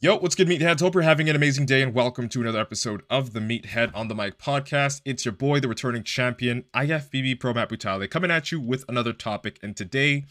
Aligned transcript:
Yo, 0.00 0.16
what's 0.16 0.36
good, 0.36 0.46
meatheads? 0.46 0.78
Hope 0.78 0.94
you're 0.94 1.02
having 1.02 1.28
an 1.28 1.34
amazing 1.34 1.66
day 1.66 1.82
and 1.82 1.92
welcome 1.92 2.28
to 2.28 2.40
another 2.40 2.60
episode 2.60 3.02
of 3.10 3.32
the 3.32 3.40
Meathead 3.40 3.90
on 3.96 4.06
the 4.06 4.14
Mic 4.14 4.38
podcast. 4.38 5.00
It's 5.04 5.24
your 5.24 5.32
boy, 5.32 5.58
the 5.58 5.66
returning 5.66 6.04
champion, 6.04 6.66
IFBB 6.72 7.40
Pro 7.40 7.52
Matt 7.52 7.68
Butale, 7.68 8.08
coming 8.08 8.30
at 8.30 8.52
you 8.52 8.60
with 8.60 8.84
another 8.88 9.12
topic. 9.12 9.58
And 9.60 9.76
today, 9.76 10.24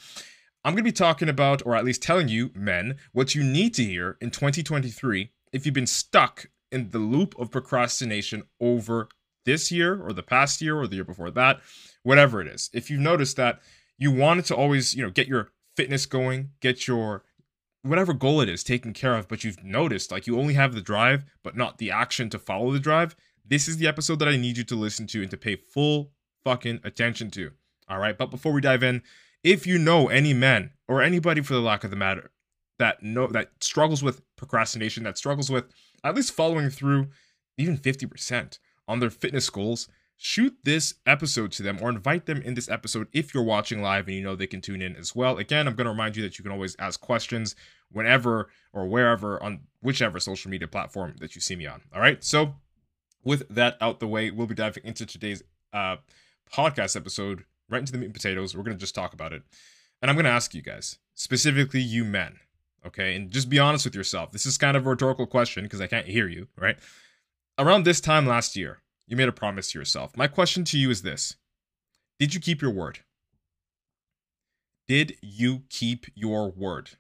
I'm 0.64 0.72
going 0.72 0.78
to 0.78 0.84
be 0.84 0.94
talking 0.94 1.28
about, 1.28 1.66
or 1.66 1.76
at 1.76 1.84
least 1.84 2.02
telling 2.02 2.30
you, 2.30 2.50
men, 2.56 2.96
what 3.12 3.36
you 3.36 3.44
need 3.44 3.74
to 3.74 3.84
hear 3.84 4.16
in 4.22 4.32
2023 4.32 5.32
if 5.52 5.66
you've 5.66 5.76
been 5.76 5.86
stuck 5.86 6.46
in 6.72 6.92
the 6.92 7.00
loop 7.00 7.38
of 7.38 7.52
procrastination 7.52 8.44
over 8.62 9.10
this 9.44 9.70
year 9.70 10.02
or 10.02 10.14
the 10.14 10.24
past 10.24 10.62
year 10.62 10.78
or 10.78 10.88
the 10.88 10.96
year 10.96 11.04
before 11.04 11.32
that, 11.32 11.60
whatever 12.04 12.40
it 12.40 12.48
is. 12.48 12.70
If 12.72 12.90
you've 12.90 13.02
noticed 13.02 13.36
that 13.36 13.60
you 13.98 14.12
wanted 14.12 14.46
to 14.46 14.56
always, 14.56 14.96
you 14.96 15.04
know, 15.04 15.12
get 15.12 15.28
your 15.28 15.50
fitness 15.76 16.06
going, 16.06 16.52
get 16.62 16.88
your 16.88 17.26
whatever 17.84 18.14
goal 18.14 18.42
it 18.42 18.50
is 18.50 18.64
taken 18.64 18.94
care 18.94 19.16
of, 19.16 19.28
but 19.28 19.44
you've 19.44 19.64
noticed 19.64 20.12
like 20.12 20.28
you 20.28 20.40
only 20.40 20.56
have 20.56 20.74
the 20.74 20.82
drive, 20.82 21.26
but 21.44 21.56
not 21.56 21.78
the 21.78 21.92
action 21.92 22.30
to 22.30 22.40
follow 22.40 22.72
the 22.72 22.80
drive, 22.80 23.16
this 23.46 23.68
is 23.68 23.78
the 23.78 23.88
episode 23.88 24.20
that 24.20 24.28
I 24.28 24.36
need 24.38 24.58
you 24.58 24.64
to 24.66 24.76
listen 24.76 25.08
to 25.08 25.22
and 25.22 25.32
to 25.32 25.38
pay 25.38 25.56
full 25.56 26.12
fucking 26.44 26.82
attention 26.84 27.32
to. 27.32 27.52
All 27.90 28.00
right. 28.00 28.18
But 28.18 28.32
before 28.32 28.52
we 28.52 28.62
dive 28.62 28.84
in, 28.84 29.02
if 29.44 29.66
you 29.66 29.78
know 29.78 30.10
any 30.10 30.34
men 30.34 30.72
or 30.88 31.02
anybody 31.02 31.42
for 31.42 31.54
the 31.54 31.62
lack 31.62 31.84
of 31.84 31.90
the 31.90 31.96
matter 31.96 32.32
that 32.80 33.02
know 33.02 33.28
that 33.28 33.52
struggles 33.62 34.04
with 34.04 34.22
procrastination, 34.36 35.04
that 35.04 35.18
struggles 35.18 35.50
with 35.50 35.66
at 36.04 36.16
least 36.16 36.34
following 36.34 36.70
through 36.70 37.08
even 37.58 37.78
50% 37.78 38.60
on 38.88 39.00
their 39.00 39.10
fitness 39.10 39.50
goals, 39.50 39.88
shoot 40.18 40.58
this 40.64 40.96
episode 41.06 41.52
to 41.54 41.64
them 41.64 41.78
or 41.80 41.90
invite 41.90 42.26
them 42.26 42.42
in 42.42 42.56
this 42.56 42.70
episode 42.70 43.08
if 43.14 43.34
you're 43.34 43.44
watching 43.44 43.82
live 43.82 44.08
and 44.08 44.18
you 44.18 44.24
know 44.24 44.36
they 44.36 44.48
can 44.48 44.62
tune 44.62 44.82
in 44.82 44.96
as 44.96 45.16
well. 45.16 45.38
Again, 45.38 45.68
I'm 45.68 45.76
going 45.76 45.86
to 45.86 45.92
remind 45.92 46.16
you 46.16 46.24
that 46.24 46.38
you 46.38 46.44
can 46.44 46.52
always 46.52 46.76
ask 46.80 47.00
questions 47.00 47.56
whenever 47.92 48.50
or 48.74 48.88
wherever 48.88 49.42
on 49.42 49.62
whichever 49.82 50.20
social 50.20 50.50
media 50.50 50.68
platform 50.68 51.16
that 51.20 51.36
you 51.36 51.42
see 51.42 51.56
me 51.56 51.68
on. 51.68 51.82
All 51.94 52.02
right. 52.02 52.24
So, 52.24 52.56
with 53.24 53.48
that 53.50 53.78
out 53.80 54.00
the 54.00 54.08
way, 54.08 54.32
we'll 54.32 54.48
be 54.48 54.56
diving 54.56 54.84
into 54.86 55.06
today's 55.06 55.44
uh, 55.72 55.98
podcast 56.52 56.96
episode 56.96 57.44
right 57.70 57.80
into 57.80 57.92
the 57.92 57.98
meat 57.98 58.06
and 58.06 58.14
potatoes. 58.14 58.56
We're 58.56 58.64
going 58.64 58.78
to 58.78 58.82
just 58.82 58.96
talk 58.96 59.14
about 59.14 59.34
it. 59.34 59.44
And 60.02 60.10
I'm 60.10 60.16
going 60.16 60.26
to 60.26 60.32
ask 60.32 60.54
you 60.54 60.62
guys, 60.62 60.98
specifically 61.14 61.82
you 61.82 62.06
men, 62.06 62.38
okay? 62.86 63.16
And 63.16 63.30
just 63.30 63.50
be 63.50 63.60
honest 63.60 63.86
with 63.86 63.96
yourself. 63.96 64.32
This 64.32 64.46
is 64.46 64.58
kind 64.58 64.78
of 64.78 64.86
a 64.86 64.90
rhetorical 64.90 65.28
question 65.28 65.64
because 65.64 65.82
I 65.82 65.88
can't 65.88 66.08
hear 66.08 66.28
you, 66.28 66.48
right? 66.58 66.78
Around 67.58 67.84
this 67.84 68.00
time 68.00 68.26
last 68.26 68.56
year, 68.56 68.82
you 69.08 69.16
made 69.16 69.30
a 69.30 69.34
promise 69.34 69.72
to 69.72 69.80
yourself. 69.80 70.16
My 70.16 70.28
question 70.28 70.64
to 70.66 70.78
you 70.78 70.90
is 70.90 71.02
this 71.02 71.36
Did 72.20 72.34
you 72.34 72.40
keep 72.40 72.62
your 72.62 72.72
word? 72.72 73.00
Did 74.88 75.18
you 75.22 75.64
keep 75.70 76.06
your 76.16 76.52
word? 76.52 76.92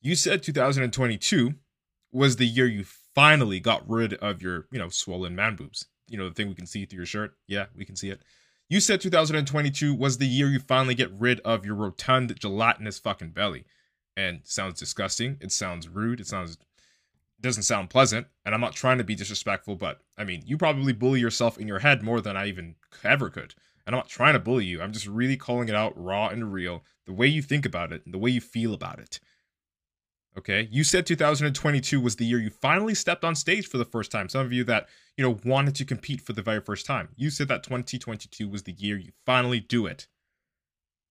You 0.00 0.14
said 0.14 0.42
2022 0.42 1.54
was 2.10 2.36
the 2.36 2.46
year 2.46 2.66
you 2.66 2.84
finally 3.14 3.60
got 3.60 3.88
rid 3.88 4.14
of 4.14 4.42
your, 4.42 4.66
you 4.72 4.78
know, 4.78 4.88
swollen 4.88 5.36
man 5.36 5.56
boobs. 5.56 5.86
You 6.08 6.18
know, 6.18 6.28
the 6.28 6.34
thing 6.34 6.48
we 6.48 6.54
can 6.54 6.66
see 6.66 6.84
through 6.84 6.98
your 6.98 7.06
shirt. 7.06 7.34
Yeah, 7.46 7.66
we 7.76 7.84
can 7.84 7.96
see 7.96 8.10
it. 8.10 8.20
You 8.68 8.80
said 8.80 9.00
2022 9.00 9.94
was 9.94 10.18
the 10.18 10.26
year 10.26 10.48
you 10.48 10.58
finally 10.58 10.94
get 10.94 11.12
rid 11.12 11.40
of 11.40 11.64
your 11.64 11.74
rotund, 11.74 12.38
gelatinous 12.40 12.98
fucking 12.98 13.30
belly. 13.30 13.64
And 14.16 14.40
sounds 14.44 14.78
disgusting. 14.78 15.38
It 15.40 15.52
sounds 15.52 15.88
rude. 15.88 16.20
It 16.20 16.26
sounds 16.26 16.58
doesn't 17.42 17.64
sound 17.64 17.90
pleasant, 17.90 18.26
and 18.44 18.54
I'm 18.54 18.60
not 18.60 18.74
trying 18.74 18.98
to 18.98 19.04
be 19.04 19.14
disrespectful, 19.14 19.76
but 19.76 20.00
I 20.16 20.24
mean, 20.24 20.42
you 20.46 20.56
probably 20.56 20.92
bully 20.92 21.20
yourself 21.20 21.58
in 21.58 21.68
your 21.68 21.80
head 21.80 22.02
more 22.02 22.20
than 22.20 22.36
I 22.36 22.46
even 22.46 22.76
ever 23.04 23.28
could. 23.28 23.54
And 23.86 23.94
I'm 23.94 23.98
not 23.98 24.08
trying 24.08 24.34
to 24.34 24.38
bully 24.38 24.64
you. 24.64 24.80
I'm 24.80 24.92
just 24.92 25.06
really 25.06 25.36
calling 25.36 25.68
it 25.68 25.74
out 25.74 25.92
raw 25.96 26.28
and 26.28 26.52
real, 26.52 26.84
the 27.04 27.12
way 27.12 27.26
you 27.26 27.42
think 27.42 27.66
about 27.66 27.92
it, 27.92 28.02
the 28.10 28.18
way 28.18 28.30
you 28.30 28.40
feel 28.40 28.74
about 28.74 29.00
it. 29.00 29.20
Okay, 30.38 30.66
you 30.70 30.82
said 30.82 31.04
2022 31.04 32.00
was 32.00 32.16
the 32.16 32.24
year 32.24 32.38
you 32.38 32.48
finally 32.48 32.94
stepped 32.94 33.22
on 33.22 33.34
stage 33.34 33.66
for 33.66 33.76
the 33.76 33.84
first 33.84 34.10
time. 34.10 34.30
Some 34.30 34.46
of 34.46 34.52
you 34.52 34.64
that 34.64 34.88
you 35.16 35.22
know 35.24 35.38
wanted 35.44 35.74
to 35.74 35.84
compete 35.84 36.22
for 36.22 36.32
the 36.32 36.40
very 36.40 36.60
first 36.60 36.86
time. 36.86 37.10
You 37.16 37.28
said 37.28 37.48
that 37.48 37.62
2022 37.62 38.48
was 38.48 38.62
the 38.62 38.72
year 38.72 38.96
you 38.96 39.12
finally 39.26 39.60
do 39.60 39.84
it. 39.84 40.06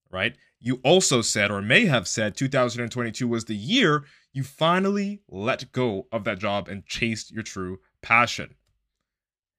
Right? 0.09 0.36
You 0.59 0.80
also 0.84 1.22
said, 1.22 1.52
or 1.52 1.62
may 1.62 1.86
have 1.86 2.08
said, 2.08 2.36
2022 2.36 3.28
was 3.28 3.46
the 3.46 3.56
year 3.56 4.06
you 4.34 4.44
finally 4.44 5.22
let 5.28 5.72
go 5.72 6.08
of 6.12 6.24
that 6.24 6.40
job 6.40 6.68
and 6.68 6.86
chased 6.86 7.31
your 7.31 7.44
true 7.44 7.80
passion. 8.02 8.56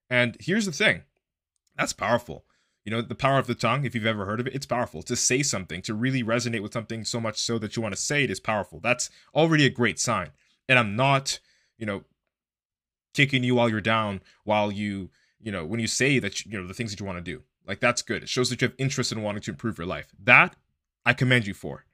And 0.09 0.37
here's 0.41 0.67
the 0.67 0.73
thing 0.73 1.03
that's 1.77 1.93
powerful. 1.93 2.45
You 2.85 2.91
know, 2.91 3.01
the 3.01 3.15
power 3.15 3.39
of 3.39 3.47
the 3.47 3.55
tongue, 3.55 3.85
if 3.85 3.95
you've 3.95 4.07
ever 4.07 4.27
heard 4.27 4.41
of 4.41 4.47
it, 4.47 4.55
it's 4.55 4.67
powerful. 4.67 5.03
To 5.05 5.15
say 5.15 5.43
something, 5.43 5.83
to 5.83 5.95
really 5.95 6.25
resonate 6.25 6.63
with 6.63 6.73
something 6.73 7.05
so 7.05 7.21
much 7.21 7.39
so 7.39 7.59
that 7.59 7.77
you 7.77 7.83
want 7.83 7.95
to 7.95 8.01
say 8.01 8.25
it 8.25 8.31
is 8.31 8.41
powerful. 8.41 8.81
That's 8.81 9.09
already 9.35 9.65
a 9.67 9.71
great 9.71 10.01
sign. 10.01 10.31
And 10.69 10.79
I'm 10.79 10.97
not, 10.97 11.39
you 11.79 11.87
know, 11.87 12.03
kicking 13.15 13.45
you 13.45 13.55
while 13.55 13.69
you're 13.69 13.81
down, 13.81 14.21
while 14.45 14.73
you, 14.73 15.11
you 15.41 15.53
know, 15.53 15.65
when 15.65 15.81
you 15.81 15.87
say 15.87 16.19
that, 16.19 16.45
you 16.45 16.61
know, 16.61 16.67
the 16.67 16.75
things 16.75 16.91
that 16.91 16.99
you 16.99 17.07
want 17.07 17.19
to 17.19 17.23
do. 17.23 17.43
Like, 17.67 17.79
that's 17.79 18.03
good. 18.03 18.25
It 18.25 18.29
shows 18.29 18.51
that 18.51 18.61
you 18.61 18.69
have 18.69 18.75
interest 18.79 19.13
in 19.13 19.23
wanting 19.23 19.43
to 19.43 19.53
improve 19.53 19.79
your 19.79 19.87
life. 19.87 20.09
That 20.21 20.57
I 21.07 21.13
commend 21.13 21.47
you 21.47 21.55
for. 21.55 21.85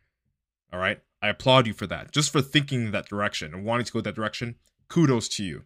All 0.72 0.78
right. 0.78 1.00
I 1.20 1.28
applaud 1.28 1.66
you 1.66 1.72
for 1.72 1.86
that. 1.86 2.12
Just 2.12 2.30
for 2.30 2.40
thinking 2.40 2.86
in 2.86 2.90
that 2.92 3.08
direction 3.08 3.52
and 3.52 3.64
wanting 3.64 3.86
to 3.86 3.92
go 3.92 4.00
that 4.00 4.14
direction. 4.14 4.56
Kudos 4.88 5.28
to 5.30 5.44
you. 5.44 5.64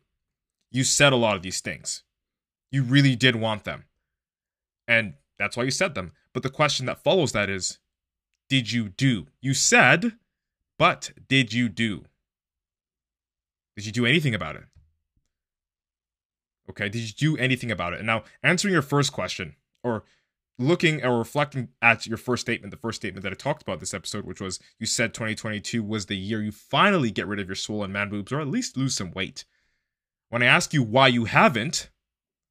You 0.71 0.85
said 0.85 1.13
a 1.13 1.17
lot 1.17 1.37
of 1.37 1.43
these 1.43 1.61
things. 1.61 2.03
You 2.71 2.83
really 2.83 3.15
did 3.15 3.37
want 3.37 3.65
them. 3.65 3.85
And 4.89 5.15
that's 5.39 5.57
why 5.57 5.65
you 5.65 5.71
said 5.71 5.95
them. 5.95 6.13
But 6.33 6.43
the 6.43 6.51
question 6.51 6.87
that 6.87 7.03
follows 7.03 7.33
that 7.33 7.51
is 7.51 7.79
Did 8.49 8.73
you 8.73 8.89
do? 8.89 9.27
You 9.41 9.55
said, 9.55 10.13
but 10.79 11.13
did 11.29 11.53
you 11.53 11.69
do? 11.69 12.07
Did 13.77 13.87
you 13.87 13.93
do 13.93 14.07
anything 14.07 14.35
about 14.35 14.57
it? 14.57 14.65
Okay, 16.71 16.89
did 16.89 17.03
you 17.03 17.13
do 17.13 17.37
anything 17.37 17.71
about 17.71 17.93
it? 17.93 17.99
And 17.99 18.07
now, 18.07 18.25
answering 18.43 18.73
your 18.73 18.83
first 18.83 19.13
question, 19.13 19.57
or 19.83 20.05
looking 20.67 21.05
or 21.05 21.19
reflecting 21.19 21.69
at 21.81 22.07
your 22.07 22.17
first 22.17 22.43
statement, 22.43 22.71
the 22.71 22.77
first 22.77 22.97
statement 22.97 23.23
that 23.25 23.33
I 23.33 23.37
talked 23.37 23.63
about 23.63 23.81
this 23.81 23.95
episode, 23.95 24.25
which 24.25 24.41
was 24.41 24.59
you 24.79 24.87
said 24.87 25.15
2022 25.15 25.83
was 25.83 26.07
the 26.07 26.17
year 26.17 26.43
you 26.43 26.53
finally 26.53 27.11
get 27.11 27.27
rid 27.27 27.41
of 27.41 27.49
your 27.49 27.57
swollen 27.57 27.93
man 27.93 28.09
boobs 28.09 28.33
or 28.33 28.41
at 28.41 28.49
least 28.49 28.77
lose 28.77 28.97
some 28.97 29.13
weight. 29.13 29.45
When 30.29 30.43
I 30.43 30.47
ask 30.47 30.73
you 30.73 30.83
why 30.83 31.09
you 31.09 31.27
haven't, 31.27 31.91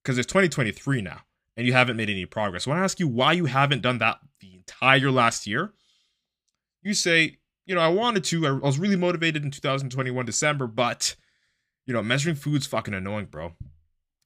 because 0.04 0.18
it's 0.18 0.28
2023 0.28 1.02
now 1.02 1.22
and 1.58 1.66
you 1.66 1.74
haven't 1.74 1.98
made 1.98 2.10
any 2.10 2.26
progress, 2.26 2.68
when 2.68 2.78
I 2.78 2.84
ask 2.84 3.00
you 3.00 3.08
why 3.08 3.34
you 3.34 3.46
haven't 3.46 3.82
done 3.82 3.98
that 3.98 4.20
the 4.40 4.54
entire 4.54 5.12
last 5.12 5.48
year, 5.48 5.74
you 6.84 6.94
say, 6.94 7.38
you 7.66 7.76
know, 7.76 7.82
I 7.82 7.90
wanted 7.90 8.24
to, 8.26 8.48
I 8.48 8.52
was 8.52 8.80
really 8.80 8.96
motivated 8.96 9.44
in 9.44 9.52
2021 9.52 10.26
December, 10.26 10.68
but, 10.68 11.16
you 11.86 11.94
know, 11.94 12.02
measuring 12.02 12.36
food's 12.36 12.68
fucking 12.68 12.94
annoying, 12.94 13.26
bro. 13.26 13.54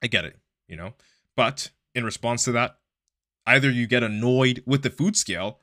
I 0.02 0.08
get 0.08 0.26
it, 0.26 0.38
you 0.68 0.76
know, 0.76 0.94
but 1.36 1.72
in 1.94 2.04
response 2.04 2.44
to 2.46 2.52
that, 2.54 2.78
Either 3.48 3.70
you 3.70 3.88
get 3.88 4.04
annoyed 4.04 4.64
with 4.66 4.82
the 4.82 4.90
food 4.90 5.16
scale 5.16 5.60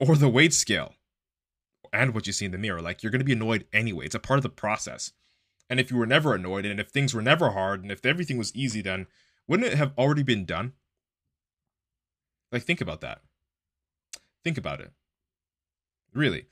or 0.00 0.16
the 0.16 0.28
weight 0.28 0.52
scale 0.52 0.94
and 1.92 2.14
what 2.14 2.26
you 2.26 2.32
see 2.32 2.44
in 2.44 2.50
the 2.50 2.58
mirror. 2.58 2.82
Like 2.82 3.02
you're 3.02 3.12
going 3.12 3.20
to 3.20 3.24
be 3.24 3.32
annoyed 3.32 3.66
anyway. 3.72 4.06
It's 4.06 4.14
a 4.14 4.20
part 4.20 4.38
of 4.38 4.42
the 4.42 4.48
process. 4.48 5.12
And 5.70 5.80
if 5.80 5.90
you 5.90 5.96
were 5.96 6.06
never 6.06 6.34
annoyed 6.34 6.66
and 6.66 6.78
if 6.78 6.88
things 6.88 7.14
were 7.14 7.22
never 7.22 7.50
hard 7.50 7.82
and 7.82 7.90
if 7.90 8.04
everything 8.04 8.38
was 8.38 8.54
easy, 8.54 8.82
then 8.82 9.06
wouldn't 9.48 9.72
it 9.72 9.76
have 9.76 9.92
already 9.96 10.22
been 10.22 10.44
done? 10.44 10.72
Like, 12.52 12.62
think 12.62 12.80
about 12.80 13.00
that. 13.00 13.20
Think 14.44 14.58
about 14.58 14.80
it. 14.80 14.92
Really. 16.12 16.46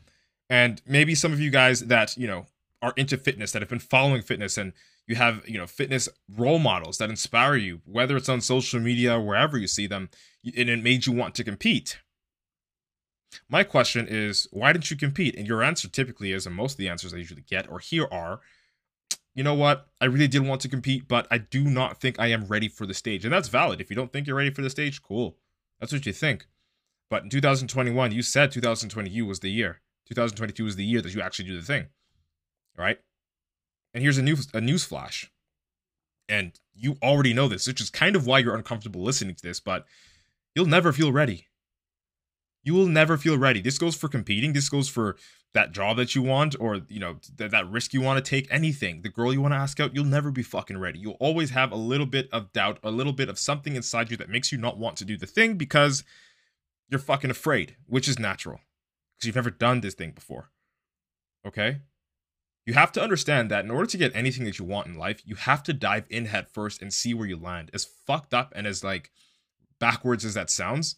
And 0.51 0.83
maybe 0.87 1.15
some 1.15 1.33
of 1.33 1.41
you 1.41 1.51
guys 1.51 1.81
that, 1.81 2.17
you 2.17 2.27
know, 2.27 2.47
are 2.83 2.93
into 2.97 3.17
fitness, 3.17 3.53
that 3.53 3.63
have 3.63 3.69
been 3.69 3.79
following 3.79 4.21
fitness 4.21 4.59
and 4.59 4.73
you 5.07 5.15
have 5.15 5.49
you 5.49 5.57
know 5.57 5.67
fitness 5.67 6.09
role 6.37 6.59
models 6.59 6.99
that 6.99 7.11
inspire 7.11 7.57
you 7.57 7.81
whether 7.85 8.17
it's 8.17 8.29
on 8.29 8.41
social 8.41 8.79
media 8.79 9.17
or 9.17 9.21
wherever 9.21 9.59
you 9.59 9.67
see 9.67 9.89
them 9.89 10.09
and 10.45 10.71
it 10.71 10.83
made 10.83 11.07
you 11.07 11.13
want 11.13 11.35
to 11.35 11.43
compete 11.43 11.99
my 13.49 13.65
question 13.65 14.07
is, 14.09 14.47
why 14.51 14.73
didn't 14.73 14.91
you 14.91 14.97
compete? 14.97 15.37
And 15.37 15.47
your 15.47 15.63
answer 15.63 15.89
typically 15.89 16.33
is, 16.33 16.47
and 16.47 16.55
most 16.55 16.73
of 16.73 16.79
the 16.79 16.89
answers 16.89 17.15
I 17.15 17.19
usually 17.19 17.43
get 17.43 17.71
or 17.71 17.79
here 17.79 18.07
are, 18.11 18.41
you 19.35 19.43
know 19.43 19.55
what? 19.55 19.87
I 20.01 20.07
really 20.07 20.29
did 20.29 20.47
want 20.47 20.61
to 20.63 20.69
compete, 20.69 21.09
but 21.09 21.27
I 21.31 21.39
do 21.39 21.65
not 21.65 22.01
think 22.01 22.19
I 22.19 22.27
am 22.27 22.47
ready 22.47 22.69
for 22.69 22.87
the 22.87 22.95
stage. 22.95 23.25
And 23.25 23.33
that's 23.33 23.49
valid. 23.49 23.81
If 23.81 23.89
you 23.89 23.97
don't 23.97 24.13
think 24.13 24.27
you're 24.27 24.37
ready 24.37 24.51
for 24.51 24.63
the 24.63 24.71
stage, 24.71 25.03
cool. 25.03 25.39
That's 25.81 25.93
what 25.93 26.05
you 26.05 26.13
think. 26.13 26.47
But 27.09 27.25
in 27.25 27.31
2021, 27.31 28.13
you 28.13 28.23
said 28.23 28.53
2020 28.53 29.23
was 29.23 29.41
the 29.41 29.51
year. 29.51 29.81
2022 30.09 30.65
was 30.65 30.77
the 30.77 30.85
year 30.85 31.01
that 31.01 31.15
you 31.15 31.23
actually 31.23 31.47
do 31.47 31.57
the 31.57 31.67
thing. 31.67 31.87
Right? 32.77 32.99
And 33.95 34.03
here's 34.03 34.19
a 34.19 34.23
news 34.23 34.49
a 34.55 34.61
news 34.61 34.85
flash. 34.85 35.31
And 36.29 36.59
you 36.75 36.97
already 37.03 37.35
know 37.35 37.49
this, 37.49 37.67
which 37.67 37.81
is 37.81 37.91
kind 37.91 38.17
of 38.17 38.27
why 38.27 38.39
you're 38.39 38.55
uncomfortable 38.55 39.03
listening 39.03 39.35
to 39.35 39.43
this, 39.43 39.61
but 39.61 39.87
you'll 40.55 40.67
never 40.67 40.93
feel 40.93 41.13
ready. 41.13 41.49
You 42.65 42.75
will 42.75 42.87
never 42.87 43.17
feel 43.17 43.37
ready. 43.37 43.61
This 43.61 43.79
goes 43.79 43.97
for 43.97 44.09
competing. 44.09 44.53
This 44.53 44.69
goes 44.69 44.89
for 44.89 45.17
that 45.55 45.73
job 45.73 45.97
that 45.99 46.15
you 46.15 46.23
want 46.23 46.57
or 46.59 46.81
you 46.89 46.99
know 46.99 47.19
th- 47.37 47.51
that 47.51 47.69
risk 47.71 47.93
you 47.93 48.01
want 48.01 48.23
to 48.23 48.29
take 48.29 48.49
anything 48.51 49.03
the 49.03 49.09
girl 49.09 49.33
you 49.33 49.41
want 49.41 49.53
to 49.53 49.59
ask 49.59 49.79
out 49.81 49.95
you'll 49.95 50.05
never 50.05 50.31
be 50.31 50.43
fucking 50.43 50.79
ready 50.79 50.99
you'll 50.99 51.17
always 51.21 51.51
have 51.51 51.73
a 51.73 51.77
little 51.77 52.07
bit 52.07 52.29
of 52.33 52.53
doubt 52.53 52.79
a 52.83 52.91
little 52.91 53.13
bit 53.13 53.29
of 53.29 53.39
something 53.39 53.77
inside 53.77 54.11
you 54.11 54.17
that 54.17 54.31
makes 54.31 54.51
you 54.51 54.59
not 54.59 54.79
want 54.79 54.97
to 54.97 55.05
do 55.05 55.17
the 55.17 55.27
thing 55.27 55.55
because 55.55 56.05
you're 56.89 56.99
fucking 56.99 57.31
afraid 57.31 57.77
which 57.87 58.09
is 58.09 58.19
natural 58.19 58.61
because 59.17 59.27
you've 59.27 59.37
never 59.37 59.51
done 59.51 59.81
this 59.81 59.95
thing 59.95 60.13
before 60.13 60.51
okay 61.47 61.81
you 62.65 62.75
have 62.75 62.93
to 62.93 63.03
understand 63.03 63.51
that 63.51 63.65
in 63.65 63.71
order 63.71 63.87
to 63.87 63.97
get 63.97 64.15
anything 64.15 64.45
that 64.45 64.59
you 64.59 64.65
want 64.65 64.87
in 64.87 64.95
life 64.97 65.23
you 65.25 65.35
have 65.35 65.63
to 65.63 65.73
dive 65.73 66.07
in 66.11 66.27
head 66.27 66.49
first 66.49 66.81
and 66.83 66.93
see 66.93 67.15
where 67.15 67.27
you 67.27 67.37
land 67.37 67.71
as 67.75 67.89
fucked 68.07 68.33
up 68.35 68.53
and 68.55 68.67
as 68.67 68.85
like 68.85 69.11
backwards 69.79 70.25
as 70.25 70.35
that 70.35 70.51
sounds 70.51 70.97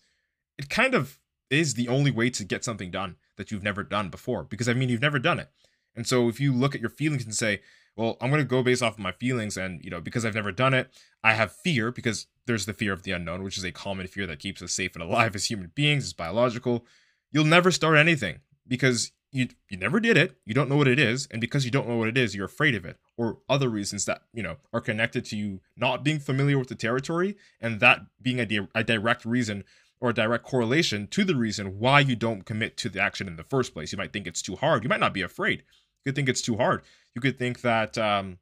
it 0.58 0.68
kind 0.68 0.94
of 0.94 1.18
is 1.50 1.74
the 1.74 1.88
only 1.88 2.10
way 2.10 2.30
to 2.30 2.44
get 2.44 2.64
something 2.64 2.90
done 2.90 3.16
that 3.36 3.50
you've 3.50 3.62
never 3.62 3.82
done 3.82 4.08
before 4.08 4.44
because 4.44 4.68
I 4.68 4.74
mean 4.74 4.88
you've 4.88 5.00
never 5.02 5.18
done 5.18 5.38
it. 5.38 5.48
And 5.96 6.06
so 6.06 6.28
if 6.28 6.40
you 6.40 6.52
look 6.52 6.74
at 6.74 6.80
your 6.80 6.90
feelings 6.90 7.24
and 7.24 7.34
say, 7.34 7.60
well, 7.96 8.16
I'm 8.20 8.30
going 8.30 8.42
to 8.42 8.48
go 8.48 8.62
based 8.62 8.82
off 8.82 8.94
of 8.94 8.98
my 8.98 9.12
feelings 9.12 9.56
and, 9.56 9.82
you 9.84 9.90
know, 9.90 10.00
because 10.00 10.24
I've 10.24 10.34
never 10.34 10.50
done 10.50 10.74
it, 10.74 10.90
I 11.22 11.34
have 11.34 11.52
fear 11.52 11.92
because 11.92 12.26
there's 12.46 12.66
the 12.66 12.74
fear 12.74 12.92
of 12.92 13.04
the 13.04 13.12
unknown, 13.12 13.42
which 13.44 13.56
is 13.56 13.64
a 13.64 13.70
common 13.70 14.08
fear 14.08 14.26
that 14.26 14.40
keeps 14.40 14.60
us 14.62 14.72
safe 14.72 14.94
and 14.94 15.02
alive 15.02 15.36
as 15.36 15.44
human 15.44 15.70
beings, 15.74 16.04
it's 16.04 16.12
biological. 16.12 16.84
You'll 17.30 17.44
never 17.44 17.70
start 17.70 17.96
anything 17.96 18.40
because 18.66 19.12
you 19.34 19.48
you 19.68 19.76
never 19.76 19.98
did 19.98 20.16
it, 20.16 20.36
you 20.46 20.54
don't 20.54 20.68
know 20.68 20.76
what 20.76 20.86
it 20.86 21.00
is, 21.00 21.26
and 21.30 21.40
because 21.40 21.64
you 21.64 21.70
don't 21.70 21.88
know 21.88 21.96
what 21.96 22.08
it 22.08 22.16
is, 22.16 22.34
you're 22.34 22.46
afraid 22.46 22.74
of 22.76 22.84
it 22.84 22.98
or 23.16 23.38
other 23.48 23.68
reasons 23.68 24.04
that, 24.04 24.22
you 24.32 24.42
know, 24.42 24.56
are 24.72 24.80
connected 24.80 25.24
to 25.26 25.36
you 25.36 25.60
not 25.76 26.04
being 26.04 26.20
familiar 26.20 26.56
with 26.56 26.68
the 26.68 26.74
territory 26.76 27.36
and 27.60 27.80
that 27.80 28.02
being 28.22 28.38
a, 28.38 28.46
di- 28.46 28.68
a 28.74 28.84
direct 28.84 29.24
reason 29.24 29.64
or 30.00 30.10
a 30.10 30.14
direct 30.14 30.44
correlation 30.44 31.08
to 31.08 31.24
the 31.24 31.34
reason 31.34 31.80
why 31.80 31.98
you 31.98 32.14
don't 32.14 32.46
commit 32.46 32.76
to 32.76 32.88
the 32.88 33.00
action 33.00 33.26
in 33.26 33.34
the 33.34 33.42
first 33.42 33.74
place. 33.74 33.90
You 33.90 33.98
might 33.98 34.12
think 34.12 34.26
it's 34.26 34.42
too 34.42 34.54
hard. 34.54 34.84
You 34.84 34.88
might 34.88 35.00
not 35.00 35.14
be 35.14 35.22
afraid. 35.22 35.60
You 35.60 36.10
could 36.10 36.14
think 36.14 36.28
it's 36.28 36.42
too 36.42 36.56
hard. 36.56 36.82
You 37.14 37.20
could 37.20 37.38
think 37.38 37.62
that 37.62 37.98
um, 37.98 38.38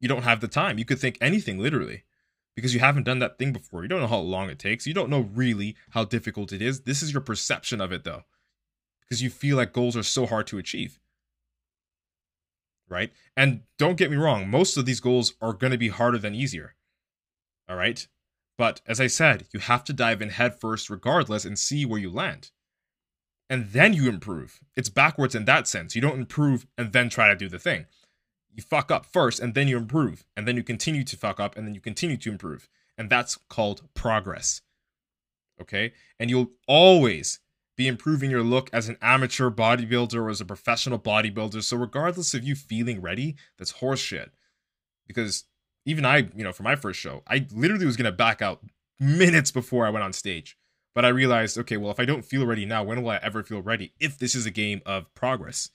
you 0.00 0.08
don't 0.08 0.22
have 0.22 0.40
the 0.40 0.48
time. 0.48 0.78
You 0.78 0.86
could 0.86 0.98
think 0.98 1.18
anything 1.20 1.58
literally 1.58 2.04
because 2.54 2.72
you 2.72 2.80
haven't 2.80 3.04
done 3.04 3.18
that 3.18 3.38
thing 3.38 3.52
before. 3.52 3.82
You 3.82 3.88
don't 3.88 4.00
know 4.00 4.06
how 4.06 4.18
long 4.18 4.48
it 4.48 4.58
takes. 4.58 4.86
You 4.86 4.94
don't 4.94 5.10
know 5.10 5.28
really 5.34 5.76
how 5.90 6.04
difficult 6.04 6.52
it 6.52 6.62
is. 6.62 6.82
This 6.82 7.02
is 7.02 7.12
your 7.12 7.20
perception 7.20 7.80
of 7.80 7.92
it 7.92 8.04
though, 8.04 8.22
because 9.04 9.22
you 9.22 9.30
feel 9.30 9.56
like 9.56 9.72
goals 9.72 9.96
are 9.96 10.02
so 10.02 10.26
hard 10.26 10.46
to 10.48 10.58
achieve. 10.58 10.98
Right? 12.88 13.12
And 13.36 13.62
don't 13.78 13.96
get 13.96 14.10
me 14.10 14.16
wrong, 14.16 14.48
most 14.48 14.76
of 14.76 14.86
these 14.86 15.00
goals 15.00 15.34
are 15.40 15.52
going 15.52 15.72
to 15.72 15.78
be 15.78 15.88
harder 15.88 16.18
than 16.18 16.34
easier. 16.34 16.74
All 17.68 17.76
right? 17.76 18.06
But 18.56 18.80
as 18.86 19.00
I 19.00 19.08
said, 19.08 19.46
you 19.52 19.60
have 19.60 19.84
to 19.84 19.92
dive 19.92 20.22
in 20.22 20.30
headfirst 20.30 20.90
regardless 20.90 21.44
and 21.44 21.58
see 21.58 21.84
where 21.84 21.98
you 21.98 22.10
land. 22.10 22.50
And 23.50 23.70
then 23.70 23.92
you 23.92 24.08
improve. 24.08 24.60
It's 24.76 24.88
backwards 24.88 25.34
in 25.34 25.44
that 25.46 25.66
sense. 25.68 25.94
You 25.94 26.00
don't 26.00 26.18
improve 26.18 26.66
and 26.78 26.92
then 26.92 27.08
try 27.08 27.28
to 27.28 27.36
do 27.36 27.48
the 27.48 27.58
thing. 27.58 27.86
You 28.52 28.62
fuck 28.62 28.90
up 28.90 29.06
first 29.06 29.40
and 29.40 29.54
then 29.54 29.68
you 29.68 29.76
improve. 29.76 30.24
And 30.36 30.46
then 30.46 30.56
you 30.56 30.62
continue 30.62 31.04
to 31.04 31.16
fuck 31.16 31.40
up 31.40 31.56
and 31.56 31.66
then 31.66 31.74
you 31.74 31.80
continue 31.80 32.16
to 32.18 32.30
improve. 32.30 32.68
And 32.96 33.10
that's 33.10 33.38
called 33.48 33.82
progress. 33.94 34.62
Okay? 35.60 35.92
And 36.18 36.30
you'll 36.30 36.52
always 36.68 37.40
be 37.76 37.88
improving 37.88 38.30
your 38.30 38.42
look 38.42 38.70
as 38.72 38.88
an 38.88 38.96
amateur 39.02 39.50
bodybuilder 39.50 40.14
or 40.14 40.30
as 40.30 40.40
a 40.40 40.44
professional 40.44 40.98
bodybuilder. 40.98 41.62
So, 41.62 41.76
regardless 41.76 42.34
of 42.34 42.44
you 42.44 42.54
feeling 42.54 43.00
ready, 43.00 43.36
that's 43.58 43.74
horseshit. 43.74 44.30
Because 45.06 45.44
even 45.84 46.04
I, 46.04 46.28
you 46.34 46.44
know, 46.44 46.52
for 46.52 46.62
my 46.62 46.76
first 46.76 47.00
show, 47.00 47.22
I 47.26 47.46
literally 47.52 47.86
was 47.86 47.96
gonna 47.96 48.12
back 48.12 48.40
out 48.40 48.62
minutes 49.00 49.50
before 49.50 49.86
I 49.86 49.90
went 49.90 50.04
on 50.04 50.12
stage. 50.12 50.56
But 50.94 51.04
I 51.04 51.08
realized, 51.08 51.58
okay, 51.58 51.76
well, 51.76 51.90
if 51.90 51.98
I 51.98 52.04
don't 52.04 52.24
feel 52.24 52.46
ready 52.46 52.64
now, 52.64 52.84
when 52.84 53.02
will 53.02 53.10
I 53.10 53.18
ever 53.20 53.42
feel 53.42 53.60
ready? 53.60 53.92
If 53.98 54.16
this 54.16 54.36
is 54.36 54.46
a 54.46 54.50
game 54.50 54.80
of 54.86 55.12
progress, 55.14 55.70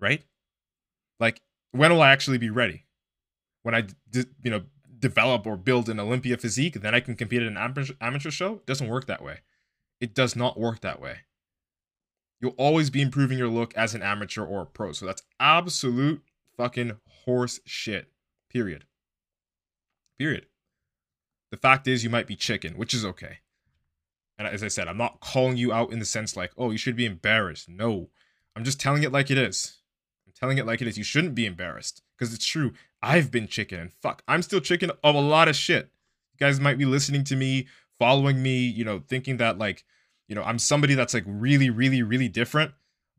right? 0.00 0.24
Like, 1.20 1.42
when 1.72 1.92
will 1.92 2.00
I 2.00 2.10
actually 2.10 2.38
be 2.38 2.48
ready? 2.48 2.86
When 3.62 3.74
I, 3.74 3.86
you 4.14 4.50
know, 4.50 4.62
develop 4.98 5.46
or 5.46 5.58
build 5.58 5.90
an 5.90 6.00
Olympia 6.00 6.38
physique, 6.38 6.80
then 6.80 6.94
I 6.94 7.00
can 7.00 7.16
compete 7.16 7.42
at 7.42 7.48
an 7.48 7.58
amateur, 8.00 8.30
show. 8.30 8.62
Doesn't 8.64 8.88
work 8.88 9.06
that 9.06 9.22
way. 9.22 9.40
It 10.00 10.14
does 10.14 10.36
not 10.36 10.58
work 10.58 10.80
that 10.80 11.00
way. 11.00 11.18
You'll 12.40 12.54
always 12.56 12.90
be 12.90 13.02
improving 13.02 13.38
your 13.38 13.48
look 13.48 13.76
as 13.76 13.94
an 13.94 14.02
amateur 14.02 14.44
or 14.44 14.62
a 14.62 14.66
pro. 14.66 14.92
So 14.92 15.06
that's 15.06 15.22
absolute 15.40 16.22
fucking 16.56 16.92
horse 17.24 17.60
shit. 17.64 18.12
Period. 18.48 18.84
Period. 20.18 20.46
The 21.50 21.56
fact 21.56 21.88
is, 21.88 22.04
you 22.04 22.10
might 22.10 22.26
be 22.26 22.36
chicken, 22.36 22.74
which 22.74 22.94
is 22.94 23.04
okay. 23.04 23.38
And 24.38 24.46
as 24.46 24.62
I 24.62 24.68
said, 24.68 24.86
I'm 24.86 24.96
not 24.96 25.20
calling 25.20 25.56
you 25.56 25.72
out 25.72 25.92
in 25.92 25.98
the 25.98 26.04
sense 26.04 26.36
like, 26.36 26.52
oh, 26.56 26.70
you 26.70 26.78
should 26.78 26.96
be 26.96 27.06
embarrassed. 27.06 27.68
No, 27.68 28.10
I'm 28.54 28.64
just 28.64 28.80
telling 28.80 29.02
it 29.02 29.12
like 29.12 29.30
it 29.30 29.38
is. 29.38 29.78
I'm 30.26 30.32
telling 30.38 30.58
it 30.58 30.66
like 30.66 30.80
it 30.80 30.86
is. 30.86 30.96
You 30.96 31.04
shouldn't 31.04 31.34
be 31.34 31.46
embarrassed 31.46 32.02
because 32.16 32.32
it's 32.32 32.46
true. 32.46 32.72
I've 33.02 33.30
been 33.30 33.48
chicken 33.48 33.80
and 33.80 33.92
fuck, 33.92 34.22
I'm 34.28 34.42
still 34.42 34.60
chicken 34.60 34.90
of 35.02 35.14
a 35.14 35.20
lot 35.20 35.48
of 35.48 35.56
shit. 35.56 35.90
You 36.32 36.38
guys 36.38 36.60
might 36.60 36.78
be 36.78 36.84
listening 36.84 37.24
to 37.24 37.36
me, 37.36 37.66
following 37.98 38.42
me, 38.42 38.58
you 38.58 38.84
know, 38.84 39.00
thinking 39.06 39.38
that 39.38 39.58
like, 39.58 39.84
you 40.28 40.34
know, 40.34 40.42
I'm 40.42 40.58
somebody 40.58 40.94
that's 40.94 41.14
like 41.14 41.24
really, 41.26 41.70
really, 41.70 42.02
really 42.02 42.28
different, 42.28 42.72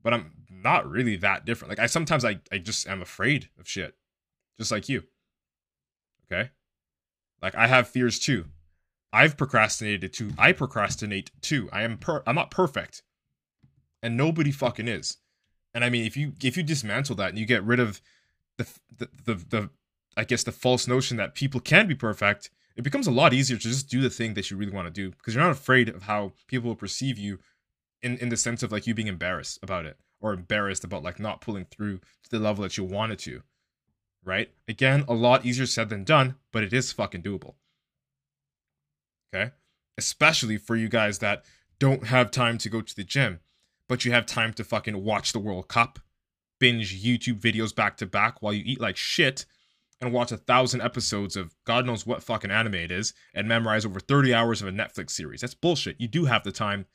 but 0.03 0.13
I'm 0.13 0.31
not 0.49 0.89
really 0.89 1.15
that 1.17 1.45
different. 1.45 1.69
Like 1.69 1.79
I 1.79 1.85
sometimes 1.85 2.23
I, 2.23 2.39
I 2.51 2.57
just 2.57 2.87
am 2.87 3.01
afraid 3.01 3.49
of 3.59 3.67
shit, 3.67 3.95
just 4.57 4.71
like 4.71 4.89
you. 4.89 5.03
Okay. 6.31 6.51
Like 7.41 7.55
I 7.55 7.67
have 7.67 7.87
fears 7.87 8.19
too. 8.19 8.45
I've 9.11 9.37
procrastinated 9.37 10.13
too. 10.13 10.31
I 10.37 10.51
procrastinate 10.51 11.31
too. 11.41 11.69
I 11.71 11.81
am 11.81 11.97
per 11.97 12.21
I'm 12.27 12.35
not 12.35 12.51
perfect. 12.51 13.01
And 14.01 14.15
nobody 14.15 14.51
fucking 14.51 14.87
is. 14.87 15.17
And 15.73 15.83
I 15.83 15.89
mean 15.89 16.05
if 16.05 16.15
you 16.15 16.33
if 16.43 16.57
you 16.57 16.63
dismantle 16.63 17.15
that 17.15 17.29
and 17.29 17.39
you 17.39 17.45
get 17.45 17.63
rid 17.63 17.79
of 17.79 18.01
the 18.57 18.67
the 18.97 19.09
the, 19.25 19.33
the 19.35 19.69
I 20.15 20.25
guess 20.25 20.43
the 20.43 20.51
false 20.51 20.87
notion 20.87 21.17
that 21.17 21.35
people 21.35 21.59
can 21.59 21.87
be 21.87 21.95
perfect, 21.95 22.49
it 22.79 22.83
becomes 22.83 23.05
a 23.05 23.11
lot 23.11 23.33
easier 23.33 23.57
to 23.57 23.67
just 23.67 23.89
do 23.89 24.01
the 24.01 24.09
thing 24.09 24.33
that 24.33 24.49
you 24.49 24.57
really 24.57 24.71
want 24.71 24.87
to 24.87 24.91
do 24.91 25.11
because 25.11 25.35
you're 25.35 25.43
not 25.43 25.51
afraid 25.51 25.89
of 25.89 26.03
how 26.03 26.33
people 26.47 26.69
will 26.69 26.75
perceive 26.75 27.19
you 27.19 27.37
in 28.01 28.17
in 28.17 28.29
the 28.29 28.37
sense 28.37 28.63
of 28.63 28.71
like 28.71 28.87
you 28.87 28.95
being 28.95 29.07
embarrassed 29.07 29.59
about 29.61 29.85
it 29.85 29.97
or 30.19 30.33
embarrassed 30.33 30.83
about 30.83 31.03
like 31.03 31.19
not 31.19 31.41
pulling 31.41 31.65
through 31.65 31.97
to 32.23 32.29
the 32.31 32.39
level 32.39 32.63
that 32.63 32.77
you 32.77 32.83
wanted 32.83 33.19
to 33.19 33.43
right? 34.23 34.51
Again, 34.67 35.05
a 35.07 35.13
lot 35.13 35.45
easier 35.45 35.65
said 35.65 35.89
than 35.89 36.03
done, 36.03 36.35
but 36.51 36.63
it 36.63 36.73
is 36.73 36.91
fucking 36.91 37.23
doable. 37.23 37.55
Okay? 39.33 39.51
Especially 39.97 40.57
for 40.57 40.75
you 40.75 40.89
guys 40.89 41.19
that 41.19 41.45
don't 41.79 42.07
have 42.07 42.31
time 42.31 42.57
to 42.59 42.69
go 42.69 42.81
to 42.81 42.95
the 42.95 43.03
gym, 43.03 43.39
but 43.87 44.05
you 44.05 44.11
have 44.11 44.25
time 44.25 44.53
to 44.53 44.63
fucking 44.63 45.03
watch 45.03 45.31
the 45.31 45.39
World 45.39 45.67
Cup, 45.67 45.99
binge 46.59 47.01
YouTube 47.01 47.39
videos 47.39 47.73
back 47.73 47.97
to 47.97 48.05
back 48.05 48.41
while 48.41 48.53
you 48.53 48.63
eat 48.65 48.81
like 48.81 48.97
shit, 48.97 49.45
and 50.01 50.13
watch 50.13 50.31
a 50.31 50.37
thousand 50.37 50.81
episodes 50.81 51.35
of 51.35 51.55
God 51.65 51.85
knows 51.85 52.05
what 52.05 52.23
fucking 52.23 52.51
anime 52.51 52.75
it 52.75 52.91
is, 52.91 53.13
and 53.33 53.47
memorize 53.47 53.85
over 53.85 53.99
30 53.99 54.33
hours 54.33 54.61
of 54.61 54.67
a 54.67 54.71
Netflix 54.71 55.11
series. 55.11 55.41
That's 55.41 55.53
bullshit. 55.53 55.99
You 55.99 56.07
do 56.07 56.25
have 56.25 56.43
the 56.43 56.51
time, 56.51 56.85